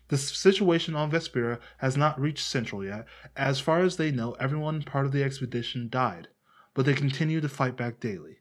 [0.09, 3.07] The situation on Vespera has not reached Central yet.
[3.35, 6.29] As far as they know, everyone part of the expedition died,
[6.75, 8.37] but they continue to fight back daily.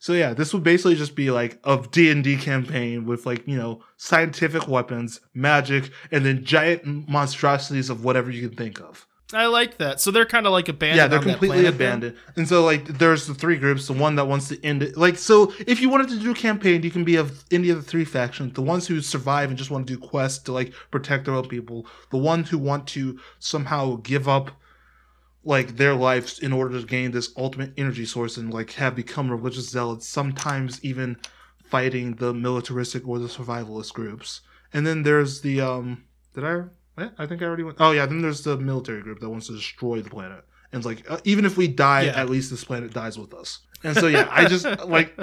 [0.00, 3.84] So yeah, this would basically just be like a D&D campaign with like, you know,
[3.96, 9.06] scientific weapons, magic, and then giant monstrosities of whatever you can think of.
[9.32, 10.00] I like that.
[10.00, 10.98] So they're kind of like abandoned.
[10.98, 11.88] Yeah, they're completely planet then?
[11.88, 12.16] abandoned.
[12.36, 14.96] And so like there's the three groups, the one that wants to end it.
[14.96, 17.76] Like so if you wanted to do a campaign, you can be of any of
[17.76, 18.52] the three factions.
[18.52, 21.48] The ones who survive and just want to do quests to like protect their own
[21.48, 21.86] people.
[22.10, 24.50] The ones who want to somehow give up
[25.42, 29.30] like their lives in order to gain this ultimate energy source and like have become
[29.30, 31.16] religious zealots, sometimes even
[31.64, 34.42] fighting the militaristic or the survivalist groups.
[34.72, 36.04] And then there's the um
[36.34, 36.64] did I
[36.96, 39.52] I think I already went Oh yeah, then there's the military group that wants to
[39.54, 40.44] destroy the planet.
[40.72, 42.20] And it's like uh, even if we die, Yeah.
[42.20, 43.60] at least this planet dies with us.
[43.82, 45.16] And so yeah, I just like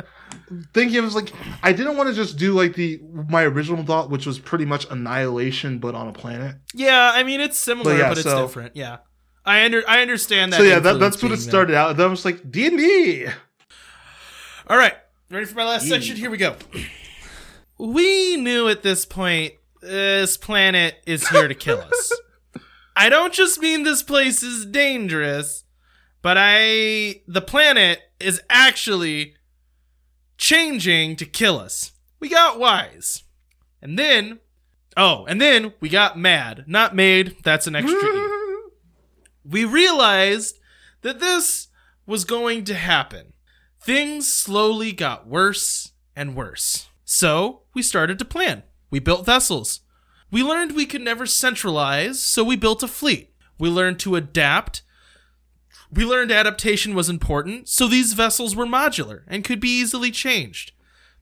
[0.74, 1.32] thinking of it's like
[1.64, 4.86] I didn't want to just do like the my original thought, which was pretty much
[4.92, 6.58] annihilation but on a planet.
[6.74, 8.76] Yeah, I mean it's similar, But but, it's so- different.
[8.76, 8.98] Yeah,
[9.46, 10.58] I under I understand that.
[10.58, 11.50] so yeah, that, that's what it being there.
[11.50, 11.98] started out.
[11.98, 13.28] Then I was like D and D.
[14.68, 14.94] All right,
[15.30, 15.96] ready for my last Yeah.
[15.96, 16.16] section?
[16.18, 16.56] Here we go.
[17.78, 22.12] We knew at this point this planet is here to kill us.
[22.96, 25.64] I don't just mean this place is dangerous,
[26.22, 29.36] but I the planet is actually
[30.38, 31.94] changing to kill us.
[32.20, 33.24] We got wise.
[33.82, 34.40] And then
[34.96, 36.66] oh, and then we got mad.
[36.68, 38.30] Not made, that's an extra E.
[39.46, 40.60] we realized
[41.02, 41.70] that this
[42.06, 43.34] was going to happen.
[43.84, 46.90] Things slowly got worse and worse.
[47.04, 48.64] So we started to plan.
[48.92, 49.80] We built vessels.
[50.30, 53.34] We learned we could never centralize, so we built a fleet.
[53.58, 54.84] We learned to adapt.
[55.92, 60.74] We learned adaptation was important, so these vessels were modular and could be easily changed.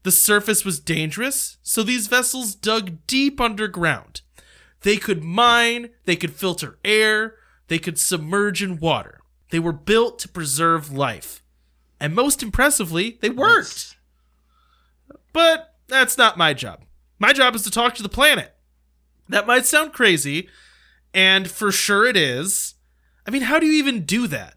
[0.03, 4.21] The surface was dangerous, so these vessels dug deep underground.
[4.81, 7.35] They could mine, they could filter air,
[7.67, 9.21] they could submerge in water.
[9.49, 11.43] They were built to preserve life.
[11.99, 13.97] And most impressively, they worked.
[15.33, 16.85] But that's not my job.
[17.19, 18.55] My job is to talk to the planet.
[19.27, 20.49] That might sound crazy,
[21.13, 22.75] and for sure it is.
[23.27, 24.55] I mean, how do you even do that?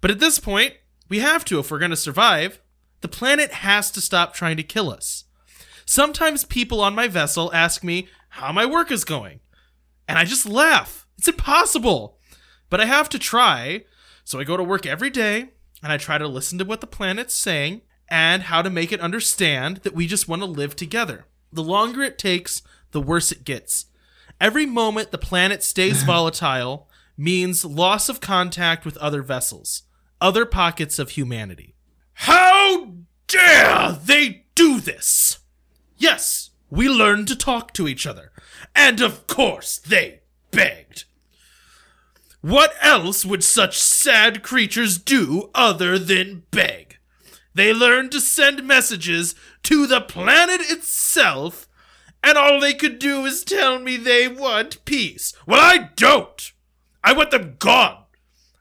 [0.00, 0.74] But at this point,
[1.08, 2.60] we have to if we're going to survive.
[3.00, 5.24] The planet has to stop trying to kill us.
[5.86, 9.40] Sometimes people on my vessel ask me how my work is going,
[10.06, 11.06] and I just laugh.
[11.16, 12.18] It's impossible.
[12.68, 13.84] But I have to try,
[14.24, 15.50] so I go to work every day
[15.82, 19.00] and I try to listen to what the planet's saying and how to make it
[19.00, 21.26] understand that we just want to live together.
[21.56, 23.86] The longer it takes, the worse it gets.
[24.38, 26.86] Every moment the planet stays volatile
[27.16, 29.84] means loss of contact with other vessels,
[30.20, 31.74] other pockets of humanity.
[32.12, 32.92] How
[33.26, 35.38] dare they do this?
[35.96, 38.32] Yes, we learned to talk to each other,
[38.74, 41.04] and of course they begged.
[42.42, 46.85] What else would such sad creatures do other than beg?
[47.56, 51.66] They learned to send messages to the planet itself,
[52.22, 55.32] and all they could do is tell me they want peace.
[55.46, 56.52] Well, I don't!
[57.02, 58.04] I want them gone!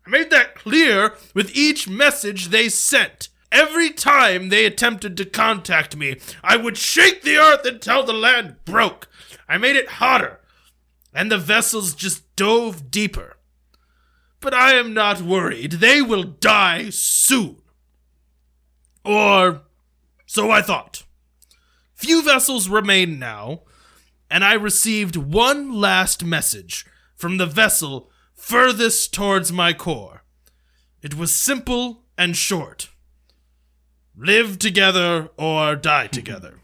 [0.07, 3.27] I made that clear with each message they sent.
[3.51, 8.63] Every time they attempted to contact me, I would shake the earth until the land
[8.63, 9.09] broke.
[9.49, 10.39] I made it hotter,
[11.13, 13.35] and the vessels just dove deeper.
[14.39, 15.73] But I am not worried.
[15.73, 17.57] They will die soon.
[19.05, 19.61] Or
[20.25, 21.03] so I thought.
[21.93, 23.61] Few vessels remain now,
[24.29, 26.85] and I received one last message
[27.15, 30.23] from the vessel furthest towards my core.
[31.01, 32.89] It was simple and short
[34.17, 36.59] live together or die together.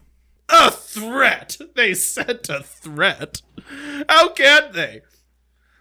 [0.48, 1.58] A threat!
[1.74, 3.40] They sent a threat.
[4.08, 5.00] How can they?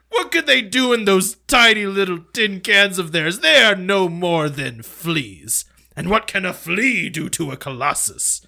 [0.10, 3.40] What could they do in those tiny little tin cans of theirs?
[3.40, 5.66] They are no more than fleas.
[5.96, 8.46] And what can a flea do to a colossus?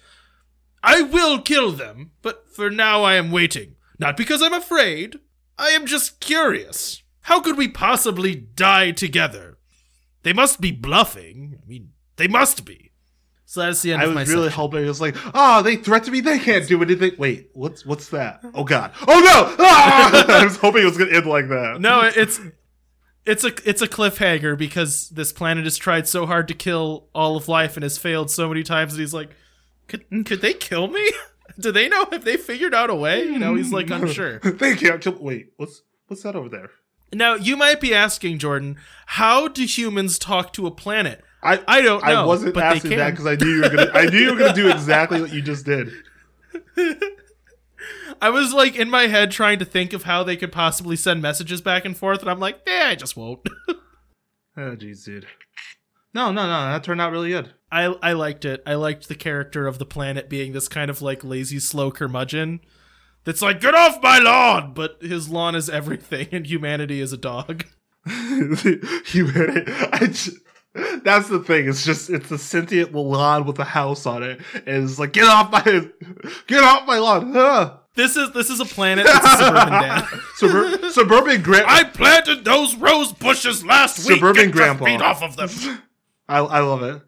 [0.82, 3.76] I will kill them, but for now I am waiting.
[3.98, 5.18] Not because I'm afraid.
[5.58, 7.02] I am just curious.
[7.22, 9.58] How could we possibly die together?
[10.22, 11.58] They must be bluffing.
[11.62, 12.92] I mean, they must be.
[13.46, 14.56] So that's the end I of was really section.
[14.60, 16.20] hoping it was like, oh, they threatened me.
[16.20, 17.12] They can't do anything.
[17.18, 18.40] Wait, what's what's that?
[18.52, 18.90] Oh God!
[19.06, 19.54] Oh no!
[19.64, 20.40] Ah!
[20.40, 21.80] I was hoping it was gonna end like that.
[21.80, 22.40] No, it's
[23.26, 27.36] it's a it's a cliffhanger because this planet has tried so hard to kill all
[27.36, 29.30] of life and has failed so many times that he's like,
[29.88, 31.10] could could they kill me?
[31.58, 32.06] Do they know?
[32.10, 33.24] Have they figured out a way?
[33.24, 34.40] You know, he's like unsure.
[34.40, 35.16] they can't kill.
[35.20, 36.70] Wait, what's what's that over there?
[37.12, 41.22] Now you might be asking Jordan, how do humans talk to a planet?
[41.42, 42.22] I I don't know.
[42.22, 43.90] I wasn't but they asking that because I knew you were gonna.
[43.94, 45.90] I knew you were gonna do exactly what you just did.
[48.20, 51.22] I was like in my head trying to think of how they could possibly send
[51.22, 53.40] messages back and forth, and I'm like, yeah, I just won't.
[54.56, 55.26] Oh jeez, dude.
[56.14, 56.70] No, no, no.
[56.70, 57.54] That turned out really good.
[57.72, 58.62] I I liked it.
[58.64, 62.60] I liked the character of the planet being this kind of like lazy, slow curmudgeon.
[63.24, 64.74] That's like, get off my lawn!
[64.74, 67.64] But his lawn is everything, and humanity is a dog.
[68.06, 69.72] Humanity.
[69.92, 70.36] I just,
[71.04, 71.68] that's the thing.
[71.68, 75.24] It's just it's a sentient lawn with a house on it, and it's like get
[75.28, 75.62] off my
[76.46, 77.32] get off my lawn.
[77.36, 77.80] Ah.
[77.94, 80.04] This is this is a planet that's a suburban dad.
[80.40, 81.70] Subur- suburban grandpa.
[81.72, 84.18] I planted those rose bushes last week.
[84.18, 84.84] Suburban grandpa.
[84.84, 85.78] feet off of them.
[86.28, 87.00] I I love it.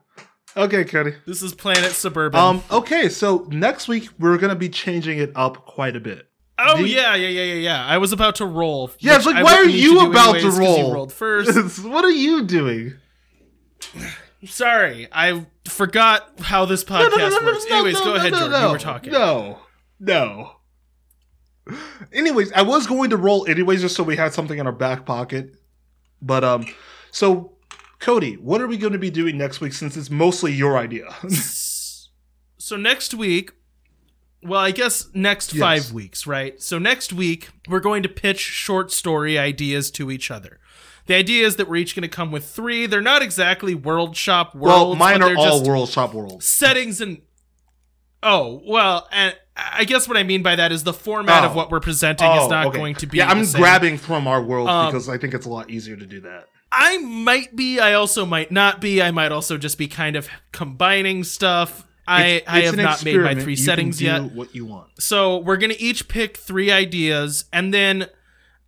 [0.56, 1.14] Okay, Cody.
[1.26, 2.38] This is planet suburban.
[2.40, 2.62] Um.
[2.70, 6.28] Okay, so next week we're gonna be changing it up quite a bit.
[6.56, 7.84] oh the- yeah, yeah, yeah, yeah, yeah.
[7.84, 8.92] I was about to roll.
[9.00, 10.78] Yeah, it's like why are you about to roll?
[10.86, 11.84] You rolled first.
[11.84, 12.94] what are you doing?
[14.44, 17.66] Sorry, I forgot how this podcast works.
[17.70, 18.62] Anyways, go ahead, Jordan.
[18.62, 19.12] you were talking.
[19.12, 19.58] No,
[19.98, 20.52] no.
[22.12, 25.04] Anyways, I was going to roll anyways, just so we had something in our back
[25.04, 25.54] pocket.
[26.22, 26.66] But um,
[27.10, 27.52] so
[27.98, 29.72] Cody, what are we going to be doing next week?
[29.72, 31.06] Since it's mostly your idea.
[32.58, 33.52] So next week,
[34.42, 35.60] well, I guess next Yes.
[35.60, 36.60] five weeks, right?
[36.60, 40.58] So next week, we're going to pitch short story ideas to each other.
[41.06, 42.86] The idea is that we're each going to come with three.
[42.86, 44.66] They're not exactly world shop worlds.
[44.90, 46.46] well, mine are all just world shop worlds.
[46.46, 47.22] settings and.
[48.22, 51.48] Oh well, and I guess what I mean by that is the format Oh.
[51.48, 52.76] of what we're presenting is not okay.
[52.78, 53.18] going to be.
[53.18, 56.06] Yeah, I'm grabbing from our world Um, because I think it's a lot easier to
[56.06, 56.48] do that.
[56.72, 57.78] I might be.
[57.78, 59.00] I also might not be.
[59.00, 61.86] I might also just be kind of combining stuff.
[62.08, 64.32] I, It's- I have not made my three You settings yet.
[64.32, 64.88] What you want?
[64.98, 68.06] So we're gonna each pick three ideas, and then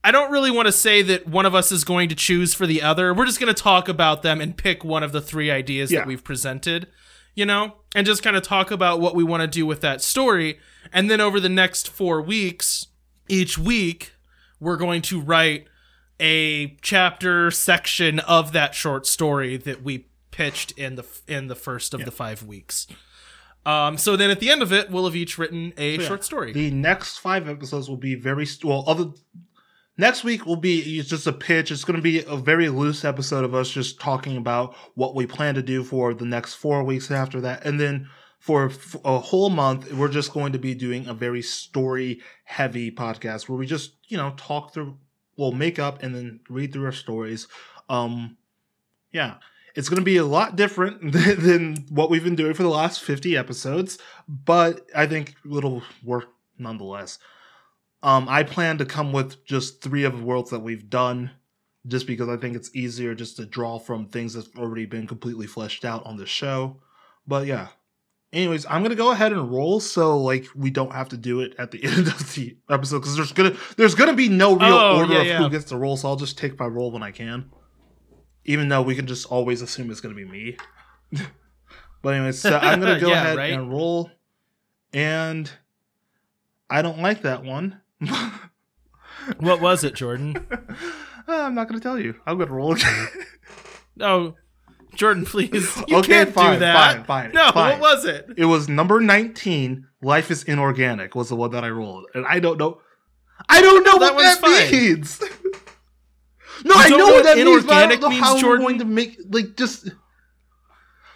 [0.05, 2.66] I don't really want to say that one of us is going to choose for
[2.66, 3.12] the other.
[3.12, 6.01] We're just gonna talk about them and pick one of the three ideas Yeah.
[6.01, 6.86] that we've presented,
[7.34, 10.01] you know, and just kind of talk about what we want to do with that
[10.01, 10.59] story.
[10.92, 12.86] And then over the next four weeks,
[13.28, 14.12] each week,
[14.61, 15.66] we're going to write
[16.20, 21.92] a chapter section of that short story that we pitched in the in the first
[21.94, 22.86] of the five weeks.
[23.66, 26.07] Um, so then at the end of it, we'll have each written a Yeah.
[26.07, 26.53] short story.
[26.53, 28.82] The next five episodes will be very well.
[28.86, 29.11] Other
[29.99, 31.70] next week will be just a pitch.
[31.70, 35.26] It's going to be a very loose episode of us just talking about what we
[35.26, 38.70] plan to do for the next four weeks after that, and then for
[39.05, 43.59] a whole month, we're just going to be doing a very story heavy podcast where
[43.59, 44.96] we just you know talk through,
[45.36, 47.49] we'll make up and then read through our stories.
[47.88, 48.36] Um,
[49.12, 49.34] yeah.
[49.74, 53.01] It's going to be a lot different than what we've been doing for the last
[53.01, 56.26] 50 episodes, but I think it'll work
[56.59, 57.18] nonetheless.
[58.03, 61.32] Um, I plan to come with just three of the worlds that we've done,
[61.86, 65.46] just because I think it's easier just to draw from things that's already been completely
[65.46, 66.80] fleshed out on the show.
[67.26, 67.68] But yeah.
[68.30, 71.55] Anyways, I'm gonna go ahead and roll so like we don't have to do it
[71.59, 74.99] at the end of the episode because there's gonna there's gonna be no real Oh,
[74.99, 75.38] order yeah, of yeah.
[75.38, 77.51] who gets to roll, so I'll just take my roll when I can.
[78.44, 80.59] Even though we can just always assume it's gonna be me.
[82.03, 83.53] but anyways, so I'm gonna go Yeah, ahead right?
[83.55, 84.11] and roll,
[84.92, 85.51] and
[86.68, 87.80] I don't like that one.
[89.40, 90.46] What was it, Jordan?
[91.28, 92.14] I'm not gonna tell you.
[92.26, 93.09] I'm gonna roll again.
[94.01, 94.34] oh,
[94.94, 95.76] Jordan, please.
[95.86, 96.96] You Okay, can't fine, do that.
[96.96, 97.78] fine, fine, No, fine.
[97.78, 98.26] what was it?
[98.38, 102.07] It was number 19, Life is Inorganic, was the one that I rolled.
[102.14, 102.80] And I don't know.
[103.51, 104.70] I don't know That what that fine.
[104.72, 105.20] means.
[106.64, 108.64] no, I know know what that means, but I inorganic don't know means, how Jordan?
[108.64, 109.90] we're going to make, like, just.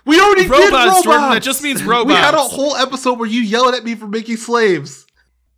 [0.05, 1.03] We already did Robots, robots.
[1.05, 2.09] Jordan, that just means robots.
[2.09, 5.07] We had a whole episode where you yelled at me for making slaves.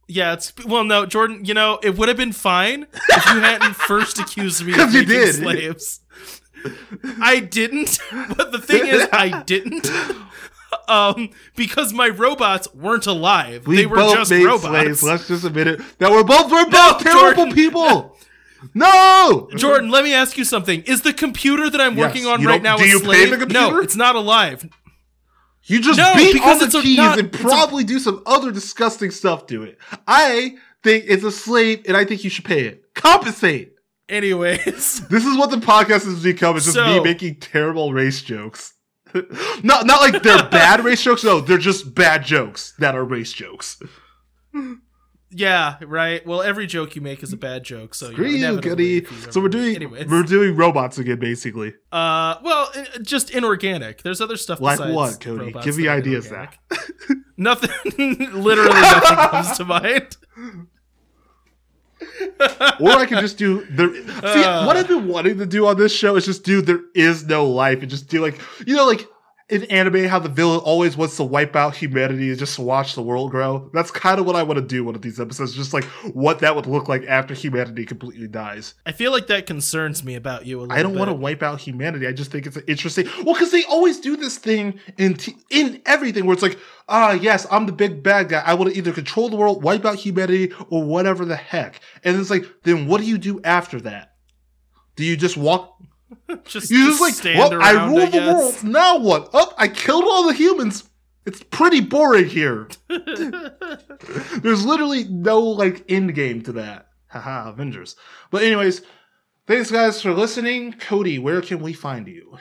[0.07, 1.45] Yeah, it's well, no, Jordan.
[1.45, 5.09] You know, it would have been fine if you hadn't first accused me of making
[5.09, 5.35] did.
[5.35, 6.01] slaves.
[7.21, 7.99] I didn't,
[8.37, 9.87] but the thing is, I didn't.
[10.89, 14.63] Um, because my robots weren't alive; We they were both just robots.
[14.65, 15.03] slaves.
[15.03, 15.81] Let's just admit it.
[15.99, 17.55] That we're both we're both terrible Jordan.
[17.55, 18.11] people.
[18.73, 22.07] No, Jordan, let me ask you something: Is the computer that I'm Yes.
[22.09, 23.49] working on right now do a slave?
[23.51, 24.67] No, it's not alive.
[25.67, 28.53] You just No, beat on the keys not- and it's a- probably do some other
[28.53, 29.79] disgusting stuff to it.
[30.07, 32.85] I think it's a slave, and I think you should pay it.
[32.95, 33.73] Compensate.
[34.09, 36.57] Anyways, This is what the podcast has become.
[36.59, 38.75] It's just me making terrible race jokes.
[39.63, 41.25] not not like they're bad race jokes.
[41.25, 43.81] No, they're just bad jokes that are race jokes.
[45.35, 46.25] Yeah, right.
[46.27, 49.05] Well, every joke you make is a bad joke, so Screw you goody.
[49.31, 51.75] So we're doing Anyways, we're doing robots again, basically.
[51.93, 54.03] uh, well, uh, just inorganic.
[54.03, 55.53] There's other stuff Like what, Cody?
[55.63, 56.27] Give me ideas.
[56.29, 56.59] Zach.
[57.37, 57.71] Nothing.
[58.33, 60.17] literally nothing comes to mind.
[62.81, 63.93] or I could just do the.
[64.33, 64.67] See, Uh.
[64.67, 67.47] what I've been wanting to do on this show is just do there is no
[67.47, 69.07] life and just do like you know like
[69.51, 73.03] in anime how the villain always wants to wipe out humanity and just watch the
[73.03, 73.71] world grow.
[73.75, 75.85] That's kind of what I want to do one of these episodes, just like
[76.15, 78.75] what that would look like after humanity completely dies.
[78.87, 81.43] I feel like that concerns me about you a little I don't want to wipe
[81.43, 82.07] out humanity.
[82.07, 83.07] I just think it's interesting.
[83.25, 87.13] Well, because they always do this thing in t- in everything where it's like, ah,
[87.13, 88.43] yes, I'm the big bad guy.
[88.45, 91.81] I want to either control the world, wipe out humanity, or whatever the heck.
[92.03, 94.13] And it's like, then what do you do after that?
[94.97, 95.77] Do you just walk?
[96.45, 98.65] just, You just just like, stand well, I around, rule I the world.
[98.65, 99.31] Now what?
[99.33, 100.89] Oh, I killed all the humans.
[101.27, 102.69] It's pretty boring here.
[102.89, 106.89] There's literally no like end game to that.
[107.09, 107.97] Haha, Avengers.
[108.31, 108.83] But anyways,
[109.47, 110.73] thanks guys for listening.
[110.75, 112.39] Cody, where can we find you?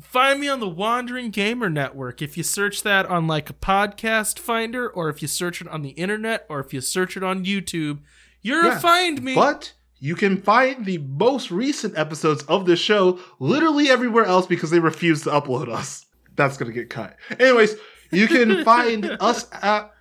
[0.00, 2.20] Find me on the Wandering Gamer Network.
[2.22, 5.82] If you search that on like a podcast finder, or if you search it on
[5.82, 8.00] the internet, or if you search it on YouTube,
[8.42, 9.34] you're Yeah, find me.
[9.34, 14.70] But you can find the most recent episodes of this show literally everywhere else because
[14.70, 16.06] they refuse to upload us.
[16.36, 17.16] That's gonna get cut.
[17.38, 17.76] Anyways,
[18.10, 19.94] you can find us at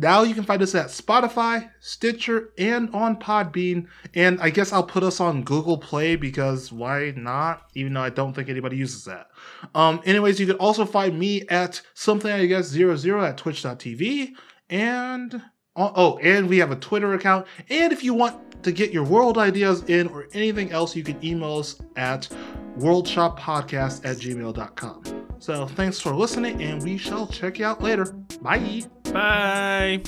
[0.00, 3.88] now you can find us at Spotify, Stitcher, and on Podbean.
[4.14, 7.62] And I guess I'll put us on Google Play because why not?
[7.74, 9.26] Even though I don't think anybody uses that.
[9.74, 14.34] Um, anyways, you can also find me at something I guess zero zero at twitch.tv.
[14.70, 15.42] And
[15.74, 17.48] oh, oh, and we have a Twitter account.
[17.68, 21.22] And if you want to get your world ideas in or anything else, you can
[21.24, 22.28] email us at
[22.78, 25.02] worldshoppodcast at gmail.com.
[25.38, 28.04] So thanks for listening, and we shall check you out later.
[28.42, 28.84] Bye.
[29.12, 30.02] Bye.